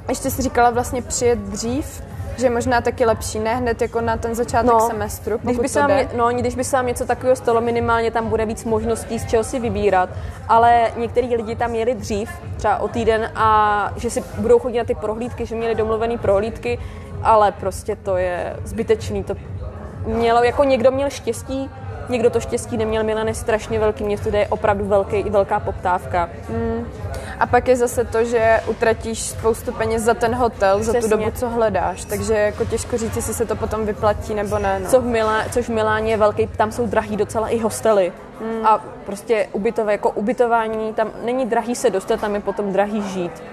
[0.09, 2.03] ještě si říkala vlastně přijet dřív,
[2.37, 5.69] že je možná taky lepší, ne hned jako na ten začátek no, semestru, když by,
[5.69, 9.19] se vám, no, když by se vám něco takového stalo, minimálně tam bude víc možností,
[9.19, 10.09] z čeho si vybírat,
[10.49, 14.83] ale některý lidi tam jeli dřív, třeba o týden, a že si budou chodit na
[14.83, 16.79] ty prohlídky, že měli domluvené prohlídky,
[17.23, 19.35] ale prostě to je zbytečný, to
[20.05, 21.69] mělo, jako někdo měl štěstí,
[22.09, 26.29] někdo to štěstí neměl, Milan je strašně velký město, kde je opravdu velký, velká poptávka.
[26.49, 26.87] Mm.
[27.39, 31.01] A pak je zase to, že utratíš spoustu peněz za ten hotel, Přesně.
[31.01, 32.05] za tu dobu, co hledáš.
[32.05, 34.79] Takže jako těžko říct, jestli se to potom vyplatí nebo ne.
[34.79, 34.89] No.
[34.89, 38.13] Co v Milá, což v Miláně je velký, tam jsou drahý docela i hostely.
[38.41, 38.65] Hmm.
[38.65, 43.43] A prostě ubytové, jako ubytování, tam není drahý se dostat, tam je potom drahý žít.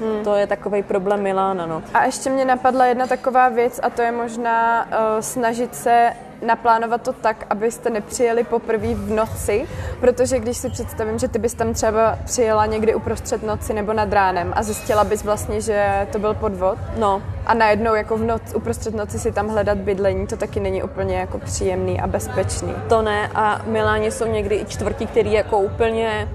[0.00, 0.24] Hmm.
[0.24, 1.66] To je takový problém Milána.
[1.66, 1.82] No.
[1.94, 7.02] A ještě mě napadla jedna taková věc a to je možná uh, snažit se naplánovat
[7.02, 9.66] to tak, abyste nepřijeli poprvé v noci,
[10.00, 14.12] protože když si představím, že ty bys tam třeba přijela někdy uprostřed noci nebo nad
[14.12, 16.78] ránem a zjistila bys vlastně, že to byl podvod.
[16.98, 17.22] No.
[17.46, 21.16] A najednou jako v noc, uprostřed noci si tam hledat bydlení, to taky není úplně
[21.16, 22.74] jako příjemný a bezpečný.
[22.88, 26.28] To ne a Miláně jsou někdy i čtvrti, který jako úplně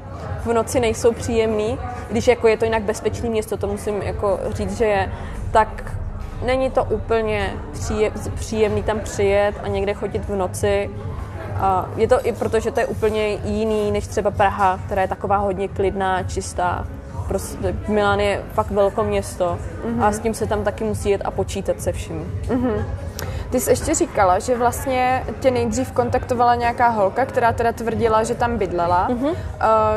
[0.46, 1.78] v noci nejsou příjemný,
[2.10, 5.12] když jako je to jinak bezpečné město, to musím jako říct, že je,
[5.52, 5.94] tak
[6.46, 7.54] není to úplně
[8.36, 10.90] příjemný tam přijet a někde chodit v noci.
[11.56, 15.08] A je to i proto, že to je úplně jiný než třeba Praha, která je
[15.08, 16.88] taková hodně klidná, čistá.
[17.28, 20.04] Prostě Milán je fakt velké město mm-hmm.
[20.04, 22.42] a s tím se tam taky musí jet a počítat se vším.
[22.48, 22.86] Mm-hmm.
[23.50, 28.36] Ty jsi ještě říkala, že vlastně tě nejdřív kontaktovala nějaká holka, která teda tvrdila, že
[28.36, 29.10] tam bydlela.
[29.10, 29.36] Mm-hmm.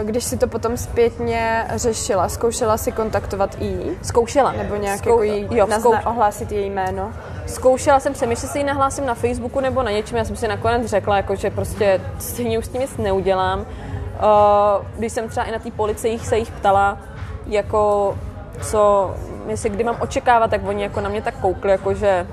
[0.03, 3.91] Když si to potom zpětně řešila, zkoušela si kontaktovat i jí?
[4.03, 4.53] Zkoušela.
[4.53, 5.23] Nebo nějak Zkou...
[5.23, 6.11] jako jí jo, nazna- zkou...
[6.11, 7.13] ohlásit její jméno?
[7.47, 10.19] Zkoušela jsem se, jestli si ji nahlásím na Facebooku nebo na něčem.
[10.19, 13.67] Já jsem si nakonec řekla, jako, že prostě stejně už s tím nic neudělám.
[14.97, 16.99] Když jsem třeba i na té policii se jich ptala,
[17.47, 18.15] jako
[18.63, 19.15] co,
[19.49, 22.27] jestli kdy mám očekávat, tak oni jako na mě tak koukli, jako že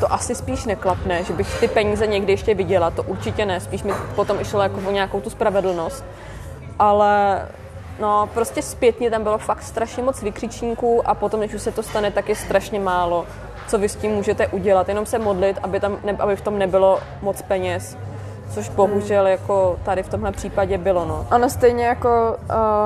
[0.00, 3.82] to asi spíš neklapne, že bych ty peníze někdy ještě viděla, to určitě ne, spíš
[3.82, 6.04] mi potom išlo jako o nějakou tu spravedlnost.
[6.78, 7.42] Ale
[8.00, 11.82] no, prostě zpětně tam bylo fakt strašně moc vykřičníků a potom, když už se to
[11.82, 13.26] stane, tak je strašně málo,
[13.68, 14.88] co vy s tím můžete udělat.
[14.88, 17.96] Jenom se modlit, aby, tam, ne, aby v tom nebylo moc peněz
[18.50, 21.04] což bohužel jako tady v tomhle případě bylo.
[21.04, 21.26] No.
[21.34, 22.36] Ono stejně jako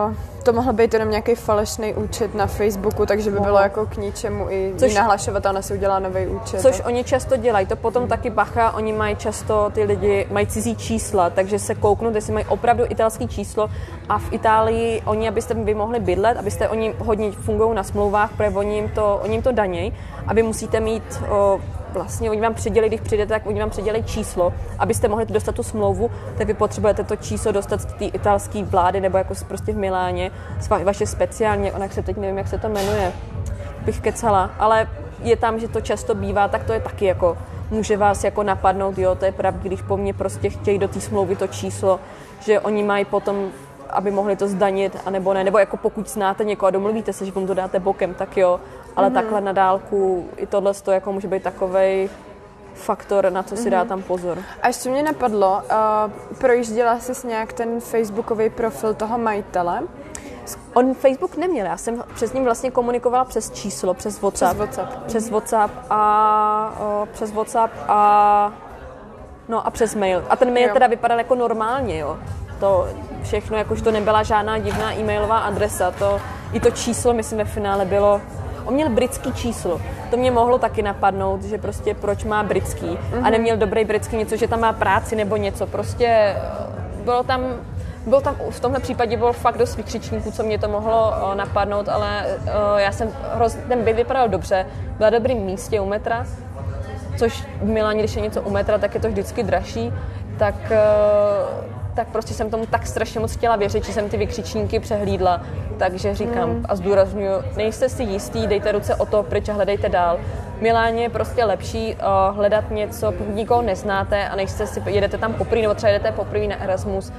[0.09, 3.97] uh, to mohl být jenom nějaký falešný účet na Facebooku, takže by bylo jako k
[3.97, 6.61] ničemu i což, nahlašovat a ona si udělá nový účet.
[6.61, 6.87] Což tak.
[6.87, 11.31] oni často dělají, to potom taky bacha, oni mají často, ty lidi mají cizí čísla,
[11.31, 13.71] takže se kouknout, jestli mají opravdu italský číslo
[14.09, 18.51] a v Itálii oni, abyste vy mohli bydlet, abyste oni hodně fungují na smlouvách, protože
[18.51, 19.93] oni jim to, oni jim to daněj
[20.27, 21.61] a vy musíte mít o,
[21.95, 25.63] vlastně oni vám předělí, když přijdete, tak oni vám předělají číslo, abyste mohli dostat tu
[25.63, 29.77] smlouvu, tak vy potřebujete to číslo dostat z té italské vlády nebo jako prostě v
[29.77, 30.31] Miláně,
[30.85, 33.13] vaše speciálně, onak se teď nevím, jak se to jmenuje,
[33.85, 34.89] bych kecala, ale
[35.23, 37.39] je tam, že to často bývá, tak to je taky jako,
[37.71, 41.01] může vás jako napadnout, jo, to je pravda, když po mně prostě chtějí do té
[41.01, 42.01] smlouvy to číslo,
[42.41, 43.51] že oni mají potom
[43.95, 47.33] aby mohli to zdanit, anebo ne, nebo jako pokud znáte někoho a domluvíte se, že
[47.33, 48.61] vám to dáte bokem, tak jo,
[48.97, 49.15] ale mm-hmm.
[49.15, 52.09] takhle na dálku i tohle to jako může být takovej
[52.75, 54.39] faktor, na co si dá tam pozor.
[54.63, 59.83] A ještě mě napadlo, uh, projížděla jsi nějak ten facebookový profil toho majitele?
[60.75, 64.55] On Facebook neměl, já jsem přes ním vlastně komunikovala přes číslo, přes WhatsApp.
[64.55, 65.07] Přes WhatsApp.
[65.07, 68.53] Přes WhatsApp a, o, přes WhatsApp a
[69.49, 70.25] no a přes mail.
[70.29, 70.75] A ten mail Jo.
[70.75, 72.19] teda vypadal jako normálně, jo.
[72.61, 72.89] To
[73.23, 76.21] všechno, jakož to nebyla žádná divná e-mailová adresa, to,
[76.53, 78.21] i to číslo, myslím, ve finále bylo,
[78.65, 79.81] on měl britský číslo.
[80.11, 83.25] To mě mohlo taky napadnout, že prostě proč má britský Mhm.
[83.27, 85.67] a neměl dobrý britský něco, že tam má práci nebo něco.
[85.67, 86.41] Prostě eh,
[87.05, 87.41] bylo tam
[88.07, 91.89] bylo tam, v tomhle případě bylo fakt dost vykřičníků, co mě to mohlo o, napadnout,
[91.89, 92.27] ale
[92.75, 94.67] o, já jsem, hroz, ten byt vypadal dobře,
[94.99, 96.27] byl na dobrým místě u metra,
[97.19, 99.93] což v Miláně, když je něco u metra, tak je to vždycky dražší,
[100.39, 100.77] tak, eh,
[101.95, 105.41] tak prostě jsem tomu tak strašně moc chtěla věřit, že jsem ty vykřičníky přehlídla.
[105.79, 106.65] Takže říkám Hmm.
[106.69, 110.19] a zdůraznuju, nejste si jistý, dejte ruce o to pryč a hledejte dál.
[110.61, 115.35] Miláně je prostě lepší eh, hledat něco, pokud nikoho neznáte a nejste si, jedete tam
[115.35, 117.13] poprvé, nebo třeba jedete poprvé na Erasmus,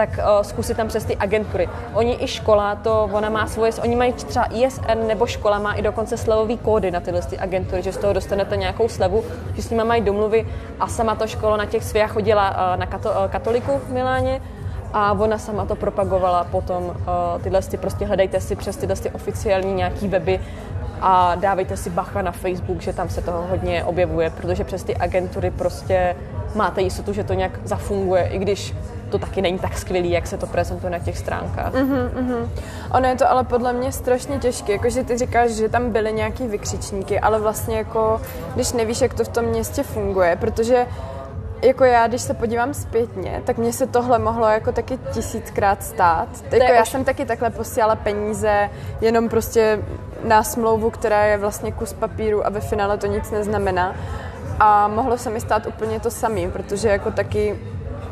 [0.00, 1.68] tak uh, zkusit tam přes ty agentury.
[1.94, 5.82] Oni i škola, to ona má svoje, oni mají třeba ISN nebo škola má i
[5.82, 9.70] dokonce slevový kódy na tyhle ty agentury, že z toho dostanete nějakou slevu, že s
[9.70, 10.48] nimi mají domluvy
[10.80, 14.40] a sama to škola na těch svých chodila uh, na kato, uh, katoliku v Miláně
[14.92, 16.94] a ona sama to propagovala potom uh,
[17.42, 20.40] tyhle ty, prostě hledejte si přes tyhle ty oficiální nějaký weby
[21.00, 24.96] a dávejte si bacha na Facebook, že tam se toho hodně objevuje, protože přes ty
[24.96, 26.16] agentury prostě
[26.54, 28.74] máte jistotu, že to nějak zafunguje, i když
[29.10, 31.72] to taky není tak skvělý, jak se to prezentuje na těch stránkách.
[31.72, 32.48] Mm-hmm.
[32.90, 36.46] Ono je to ale podle mě strašně těžké, jakože ty říkáš, že tam byly nějaký
[36.46, 38.20] vykřičníky, ale vlastně jako,
[38.54, 40.86] když nevíš, jak to v tom městě funguje, protože
[41.62, 46.28] jako já, když se podívám zpětně, tak mně se tohle mohlo jako taky tisíckrát stát.
[46.52, 48.70] Jako já jsem taky takhle posílala peníze
[49.00, 49.78] jenom prostě
[50.24, 53.94] na smlouvu, která je vlastně kus papíru a ve finále to nic neznamená.
[54.60, 57.58] A mohlo se mi stát úplně to samé, protože jako taky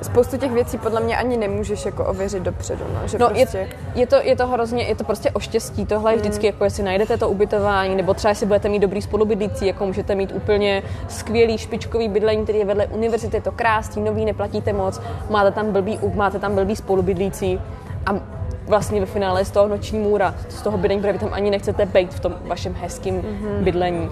[0.02, 3.58] spoustu těch věcí podle mě ani nemůžeš jako ověřit dopředu, no, že No, prostě...
[3.58, 5.86] je, je, to, je to hrozně, je to prostě o štěstí.
[5.86, 9.66] Tohle je vždycky, jako jestli najdete to ubytování, nebo třeba jestli budete mít dobrý spolubydlící,
[9.66, 14.24] jako můžete mít úplně skvělý špičkový bydlení, který je vedle univerzity, je to krásný, nový,
[14.24, 17.60] neplatíte moc, máte tam blbý, máte tam blbý spolubydlící
[18.06, 18.14] a
[18.66, 21.86] vlastně ve finále z toho noční můra, z toho bydlení, protože vy tam ani nechcete
[21.86, 23.62] být v tom vašem hezkém mm-hmm.
[23.62, 24.10] bydlení.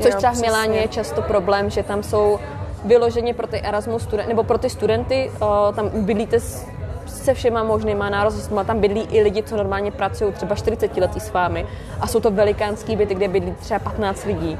[0.00, 0.40] Což Jo, třeba v.
[0.40, 2.38] Miláně je často problém, že tam jsou
[2.84, 6.66] vyloženě pro ty Erasmus student, nebo pro ty studenty, o, tam bydlíte s,
[7.06, 11.32] se všema možnýma nározdostma, tam bydlí i lidi, co normálně pracují třeba 40 letí s
[11.32, 11.66] vámi
[12.00, 14.58] a jsou to velikánský byty, kde bydlí třeba 15 lidí.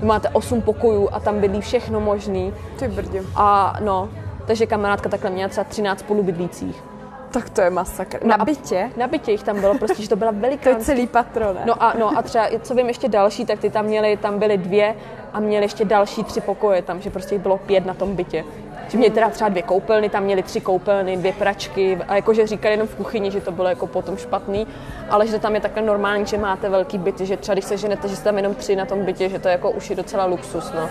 [0.00, 3.22] Vy máte 8 pokojů a tam bydlí všechno možný Ty brdě.
[3.34, 4.08] a no,
[4.46, 6.87] takže kamarádka takhle měla třeba 13 spolubydlících.
[7.30, 8.18] Tak to je masakr.
[8.24, 8.90] No Na bytě?
[8.96, 11.60] Na bytě jich tam bylo prostě, že to byla To je celý patro, ne?
[11.64, 14.58] No a, no a třeba, co vím ještě další, tak ty tam měli, tam byly
[14.58, 14.94] dvě
[15.32, 18.44] a měli ještě další tři pokoje tam, že prostě jich bylo pět na tom bytě.
[18.88, 22.74] Že měli teda třeba dvě koupelny, tam měli tři koupelny, dvě pračky a jakože říkali
[22.74, 24.66] jenom v kuchyni, že to bylo jako potom špatný,
[25.10, 27.76] ale že to tam je takhle normální, že máte velký byty, že třeba když se
[27.76, 29.96] ženete, že jste tam jenom tři na tom bytě, že to je jako už je
[29.96, 30.88] docela luxus, no.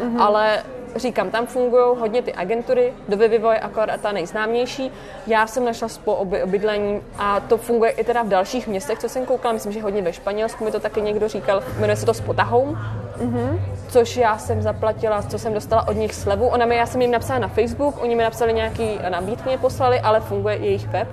[0.00, 0.22] Mm-hmm.
[0.22, 0.62] Ale
[0.96, 4.92] říkám, tam fungují hodně ty agentury, doby vývoje akorát ta nejznámější.
[5.26, 9.08] Já jsem našla spolu oby, bydlení a to funguje i teda v dalších městech, co
[9.08, 12.14] jsem koukala, myslím, že hodně ve Španělsku mi to taky někdo říkal, jmenuje se to
[12.14, 12.78] Spota Home,
[13.18, 13.60] mm-hmm.
[13.88, 16.46] což já jsem zaplatila, co jsem dostala od nich slevu.
[16.46, 20.00] Ona mi, já jsem jim napsala na Facebook, oni mi napsali nějaký nabídky, mě poslali,
[20.00, 21.08] ale funguje i jejich web.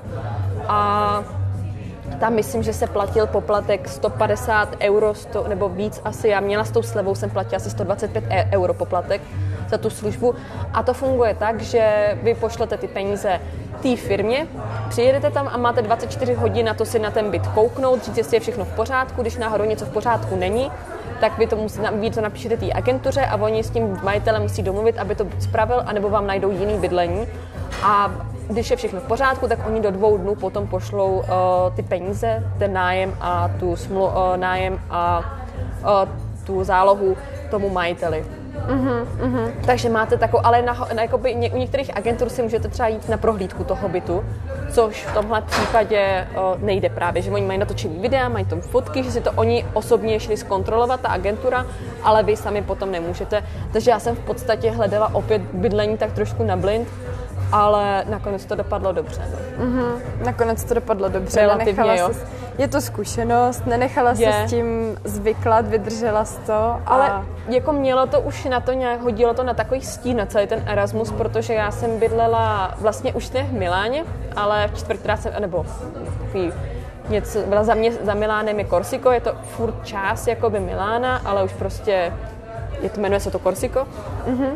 [0.67, 1.23] A
[2.19, 6.27] tam myslím, že se platil poplatek 150 euro, 100, nebo víc asi.
[6.27, 9.21] Já měla s tou slevou, jsem platila asi 125 e- euro poplatek
[9.69, 10.35] za tu službu.
[10.73, 13.39] A to funguje tak, že vy pošlete ty peníze
[13.81, 14.47] té firmě,
[14.89, 18.35] přijedete tam a máte 24 hodin na to si na ten byt kouknout, říct, jestli
[18.35, 19.21] je všechno v pořádku.
[19.21, 20.71] Když náhodou něco v pořádku není,
[21.19, 24.63] tak vy to, musí, vy to napíšete té agentuře a oni s tím majitelem musí
[24.63, 27.27] domluvit, aby to spravil, anebo vám najdou jiný bydlení.
[27.83, 28.11] A
[28.49, 31.23] když je všechno v pořádku, tak oni do dvou dnů potom pošlou uh,
[31.75, 35.19] ty peníze, ten nájem a tu smlu, uh, nájem a
[35.81, 36.09] uh,
[36.43, 37.17] tu zálohu
[37.51, 38.25] tomu majiteli.
[38.67, 39.51] Uh-huh.
[39.65, 43.09] Takže máte takovou, ale na, na jakoby, ně, u některých agentur si můžete třeba jít
[43.09, 44.25] na prohlídku toho bytu,
[44.69, 49.03] což v tomhle případě uh, nejde právě, že oni mají natočený videa, mají tam fotky,
[49.03, 51.65] že si to oni osobně šli zkontrolovat, ta agentura,
[52.03, 53.43] ale vy sami potom nemůžete.
[53.73, 56.87] Takže já jsem v podstatě hledala opět bydlení tak trošku na blind,
[57.51, 59.21] ale nakonec to dopadlo dobře.
[59.57, 59.83] No.
[60.25, 61.41] Nakonec to dopadlo dobře.
[61.41, 62.07] Relativně, nenechala jo.
[62.07, 62.25] ses-
[62.57, 66.53] je to zkušenost, nenechala se s tím zvyklat, vydržela z to.
[66.53, 66.81] A...
[66.85, 70.47] Ale jako mělo to už na to nějak, hodilo to na takový stín na celý
[70.47, 75.17] ten Erasmus, protože já jsem bydlela vlastně už ne v Miláně, ale v čtvrt, která
[75.17, 75.65] jsem, nebo
[76.21, 76.53] takový
[77.09, 81.43] něco, byla za, mě, za Milánem je Korsiko, je to furt část jakoby Milána, ale
[81.43, 82.13] už prostě
[82.81, 83.87] je to, jmenuje se to Korsiko.
[84.27, 84.51] Mm-hmm.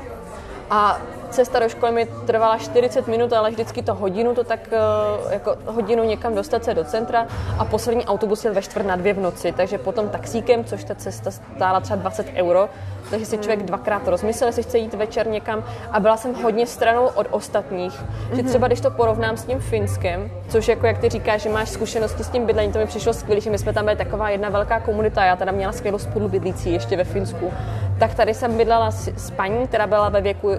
[0.69, 0.97] A
[1.31, 5.55] cesta do školy mi trvala 40 minut, ale vždycky to hodinu, to tak eh, jako
[5.65, 7.27] hodinu někam dostat se do centra.
[7.59, 10.95] A poslední autobus jel ve čtvrt na dvě v noci, takže potom taxíkem, což ta
[10.95, 12.69] cesta stála třeba 20 euro,
[13.11, 17.05] takže si člověk dvakrát rozmyslel, jestli chce jít večer někam a byla jsem hodně stranou
[17.05, 18.35] od ostatních, mm-hmm.
[18.35, 21.69] že třeba když to porovnám s tím Finskem, což jako jak ty říkáš, že máš
[21.69, 24.49] zkušenosti s tím bydlením, to mi přišlo skvělé, že my jsme tam byli taková jedna
[24.49, 27.51] velká komunita, já teda měla skvělou spolubydlící ještě ve Finsku,
[27.99, 30.55] tak tady jsem bydlela s, s paní, která byla ve věku uh,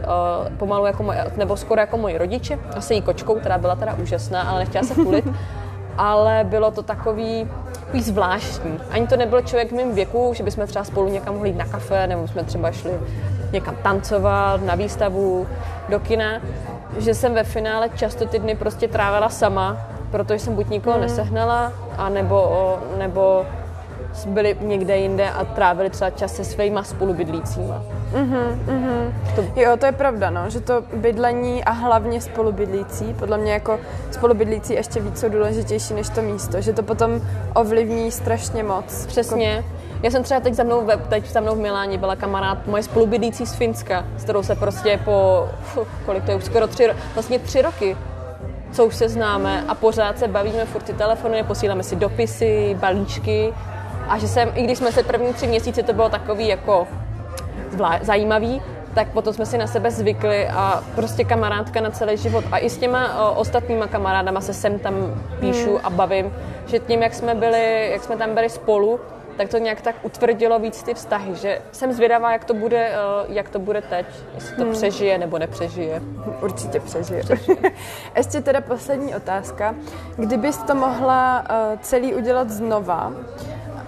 [0.56, 4.42] pomalu jako moje, nebo skoro jako moji rodiče, asi jí kočkou, která byla teda úžasná,
[4.42, 5.24] ale nechtěla se kulit.
[5.98, 8.80] ale bylo to takový, takový zvláštní.
[8.90, 11.66] Ani to nebyl člověk v mém věku, že bychom třeba spolu někam mohli jít na
[11.66, 12.92] kafe, nebo jsme třeba šli
[13.52, 15.46] někam tancovat, na výstavu,
[15.88, 16.40] do kina.
[16.98, 19.76] Že jsem ve finále často ty dny prostě trávila sama,
[20.10, 21.02] protože jsem buď nikoho hmm.
[21.02, 23.46] nesehnala, anebo, nebo
[24.26, 27.82] byli někde jinde a trávili třeba čas se svýma spolubydlícíma.
[28.12, 29.12] Mm-hmm, mm-hmm.
[29.36, 29.60] To...
[29.60, 34.72] Jo, to je pravda, no, že to bydlení a hlavně spolubydlící, podle mě jako spolubydlící
[34.72, 37.20] ještě víc jsou důležitější než to místo, že to potom
[37.54, 39.06] ovlivní strašně moc.
[39.06, 39.50] Přesně.
[39.50, 39.68] Jako...
[40.02, 43.46] Já jsem třeba teď za mnou, teď za mnou v Miláně byla kamarád moje spolubydlící
[43.46, 45.48] z Finska, s kterou se prostě po,
[46.06, 47.96] kolik to je už skoro tři, vlastně tři roky
[48.72, 53.52] co už se známe a pořád se bavíme, furt ty telefony, posíláme si dopisy, balíčky
[54.12, 56.88] a že jsem, i když jsme se první tři měsíce, to bylo takový jako
[57.76, 58.62] zvlá- zajímavý,
[58.94, 62.44] tak potom jsme si na sebe zvykli a prostě kamarádka na celý život.
[62.52, 64.94] A i s těma o, ostatníma kamarádama se sem tam
[65.40, 65.80] píšu hmm.
[65.84, 66.32] a bavím,
[66.66, 69.00] že tím, jak jsme byli, jak jsme tam byli spolu,
[69.36, 72.92] tak to nějak tak utvrdilo víc ty vztahy, že jsem zvědavá, jak to bude,
[73.28, 74.72] jak to bude teď, jestli to hmm.
[74.72, 76.02] přežije nebo nepřežije.
[76.42, 77.22] Určitě přežije.
[77.22, 77.72] přežije.
[78.16, 79.74] Ještě teda poslední otázka.
[80.16, 81.44] Kdybys to mohla
[81.80, 83.12] celý udělat znova,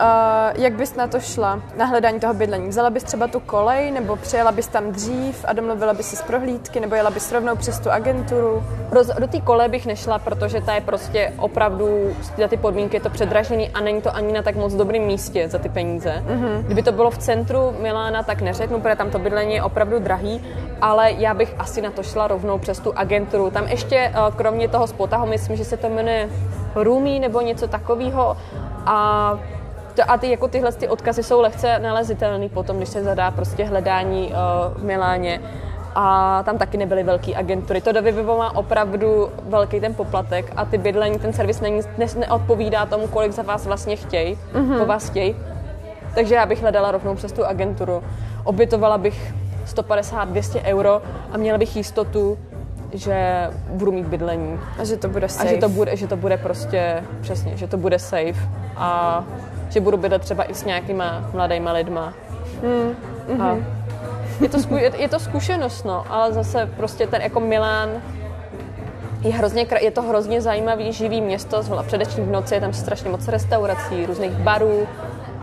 [0.01, 2.69] Uh, jak bys na to šla, na hledání toho bydlení?
[2.69, 6.23] Vzala bys třeba tu kolej, nebo přijela bys tam dřív a domluvila bys si z
[6.23, 8.65] prohlídky, nebo jela bys rovnou přes tu agenturu?
[9.19, 13.11] Do té koleje bych nešla, protože ta je prostě opravdu, za ty podmínky je to
[13.11, 16.23] předražený a není to ani na tak moc dobrém místě za ty peníze.
[16.27, 16.63] Mm-hmm.
[16.63, 20.45] Kdyby to bylo v centru Milána, tak neřeknu, protože tam to bydlení je opravdu drahý,
[20.81, 23.51] ale já bych asi na to šla rovnou přes tu agenturu.
[23.51, 26.29] Tam ještě, eh, kromě toho spotahu, myslím, že se to jmenuje
[26.75, 28.37] Rumi nebo něco takového
[28.87, 29.39] a
[30.03, 34.27] a ty, jako tyhle ty odkazy jsou lehce nalezitelné potom, když se zadá prostě hledání
[34.27, 35.41] uh, v Miláně.
[35.95, 37.81] A tam taky nebyly velké agentury.
[37.81, 42.07] To do Vivivo má opravdu velký ten poplatek a ty bydlení, ten servis není, ne,
[42.19, 44.79] neodpovídá tomu, kolik za vás vlastně chtějí, mm-hmm.
[44.79, 45.37] po vás chtějí.
[46.15, 48.03] Takže já bych hledala rovnou přes tu agenturu.
[48.45, 49.35] Obytovala bych
[49.67, 52.39] 150-200 euro a měla bych jistotu,
[52.93, 54.61] že budu mít bydlení.
[54.79, 55.49] A že to bude safe.
[55.49, 58.49] A že to bude, že to bude prostě, přesně, že to bude safe.
[58.77, 59.25] A
[59.75, 62.15] že budu bydlet třeba i s nějakýma mladýma lidma.
[62.63, 62.97] Hmm.
[63.43, 63.67] A mhm.
[64.41, 67.89] je, to zku, je, je to zkušenost, no, ale zase prostě ten jako Milán
[69.23, 73.29] je, hrozně, je to hrozně zajímavý, živý město, především v noci je tam strašně moc
[73.29, 74.87] restaurací, různých barů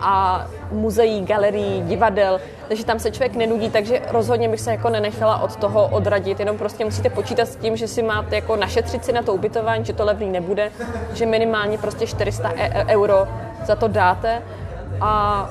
[0.01, 5.41] a muzeí, galerií, divadel, takže tam se člověk nenudí, takže rozhodně bych se jako nenechala
[5.41, 9.13] od toho odradit, jenom prostě musíte počítat s tím, že si máte jako našetřit si
[9.13, 10.71] na to ubytování, že to levný nebude,
[11.13, 13.27] že minimálně prostě 400 e, e- euro
[13.65, 14.41] za to dáte
[15.01, 15.49] a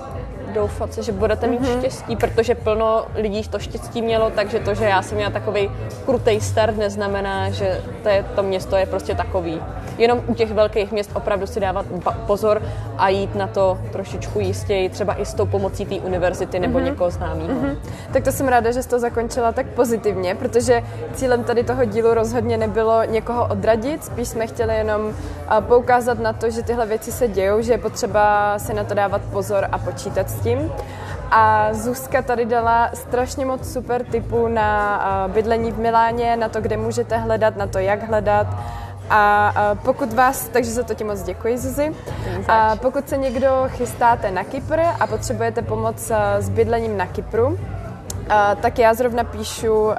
[0.55, 1.78] doufat se, že budete mít mm-hmm.
[1.78, 5.70] štěstí, protože plno lidí to štěstí mělo, takže to, že já jsem měla takový
[6.07, 9.62] krutej start, neznamená, že to, je, to město je prostě takový.
[10.01, 11.86] Jenom u těch velkých měst opravdu si dávat
[12.26, 12.62] pozor
[12.98, 16.84] a jít na to trošičku jistěji, třeba i s tou pomocí té univerzity nebo mm-hmm.
[16.84, 17.48] někoho známého.
[17.48, 17.76] Mm-hmm.
[18.12, 20.82] Tak to jsem ráda, že jsi to zakončila tak pozitivně, protože
[21.14, 25.12] cílem tady toho dílu rozhodně nebylo někoho odradit, spíš jsme chtěli jenom
[25.61, 29.20] poukázat na to, že tyhle věci se dějou, že je potřeba si na to dávat
[29.32, 30.72] pozor a počítat s tím.
[31.30, 36.76] A Zuzka tady dala strašně moc super tipů na bydlení v Miláně, na to, kde
[36.76, 38.46] můžete hledat, na to, jak hledat.
[39.11, 39.52] A
[39.82, 41.94] pokud vás, takže za to ti moc děkuji, Zuzi.
[42.48, 47.58] A pokud se někdo chystáte na Kypr a potřebujete pomoc s bydlením na Kypru,
[48.30, 49.94] Uh, tak já zrovna píšu uh,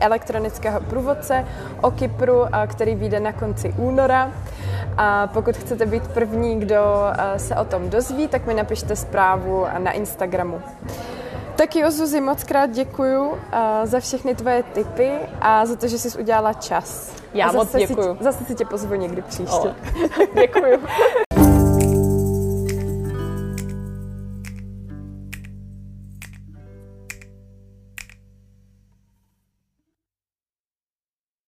[0.00, 1.44] elektronického průvodce
[1.80, 4.30] o Kypru, uh, který vyjde na konci února.
[4.96, 6.82] A pokud chcete být první, kdo
[7.36, 10.62] se o tom dozví, tak mi napište zprávu na Instagramu.
[11.56, 13.36] Tak jo, Zuzi, moc krát děkuju uh,
[13.84, 17.12] za všechny tvoje tipy a za to, že jsi udělala čas.
[17.34, 18.16] Já moc děkuju.
[18.16, 19.74] Si, zase si tě pozvu někdy příště.
[20.34, 20.78] děkuju.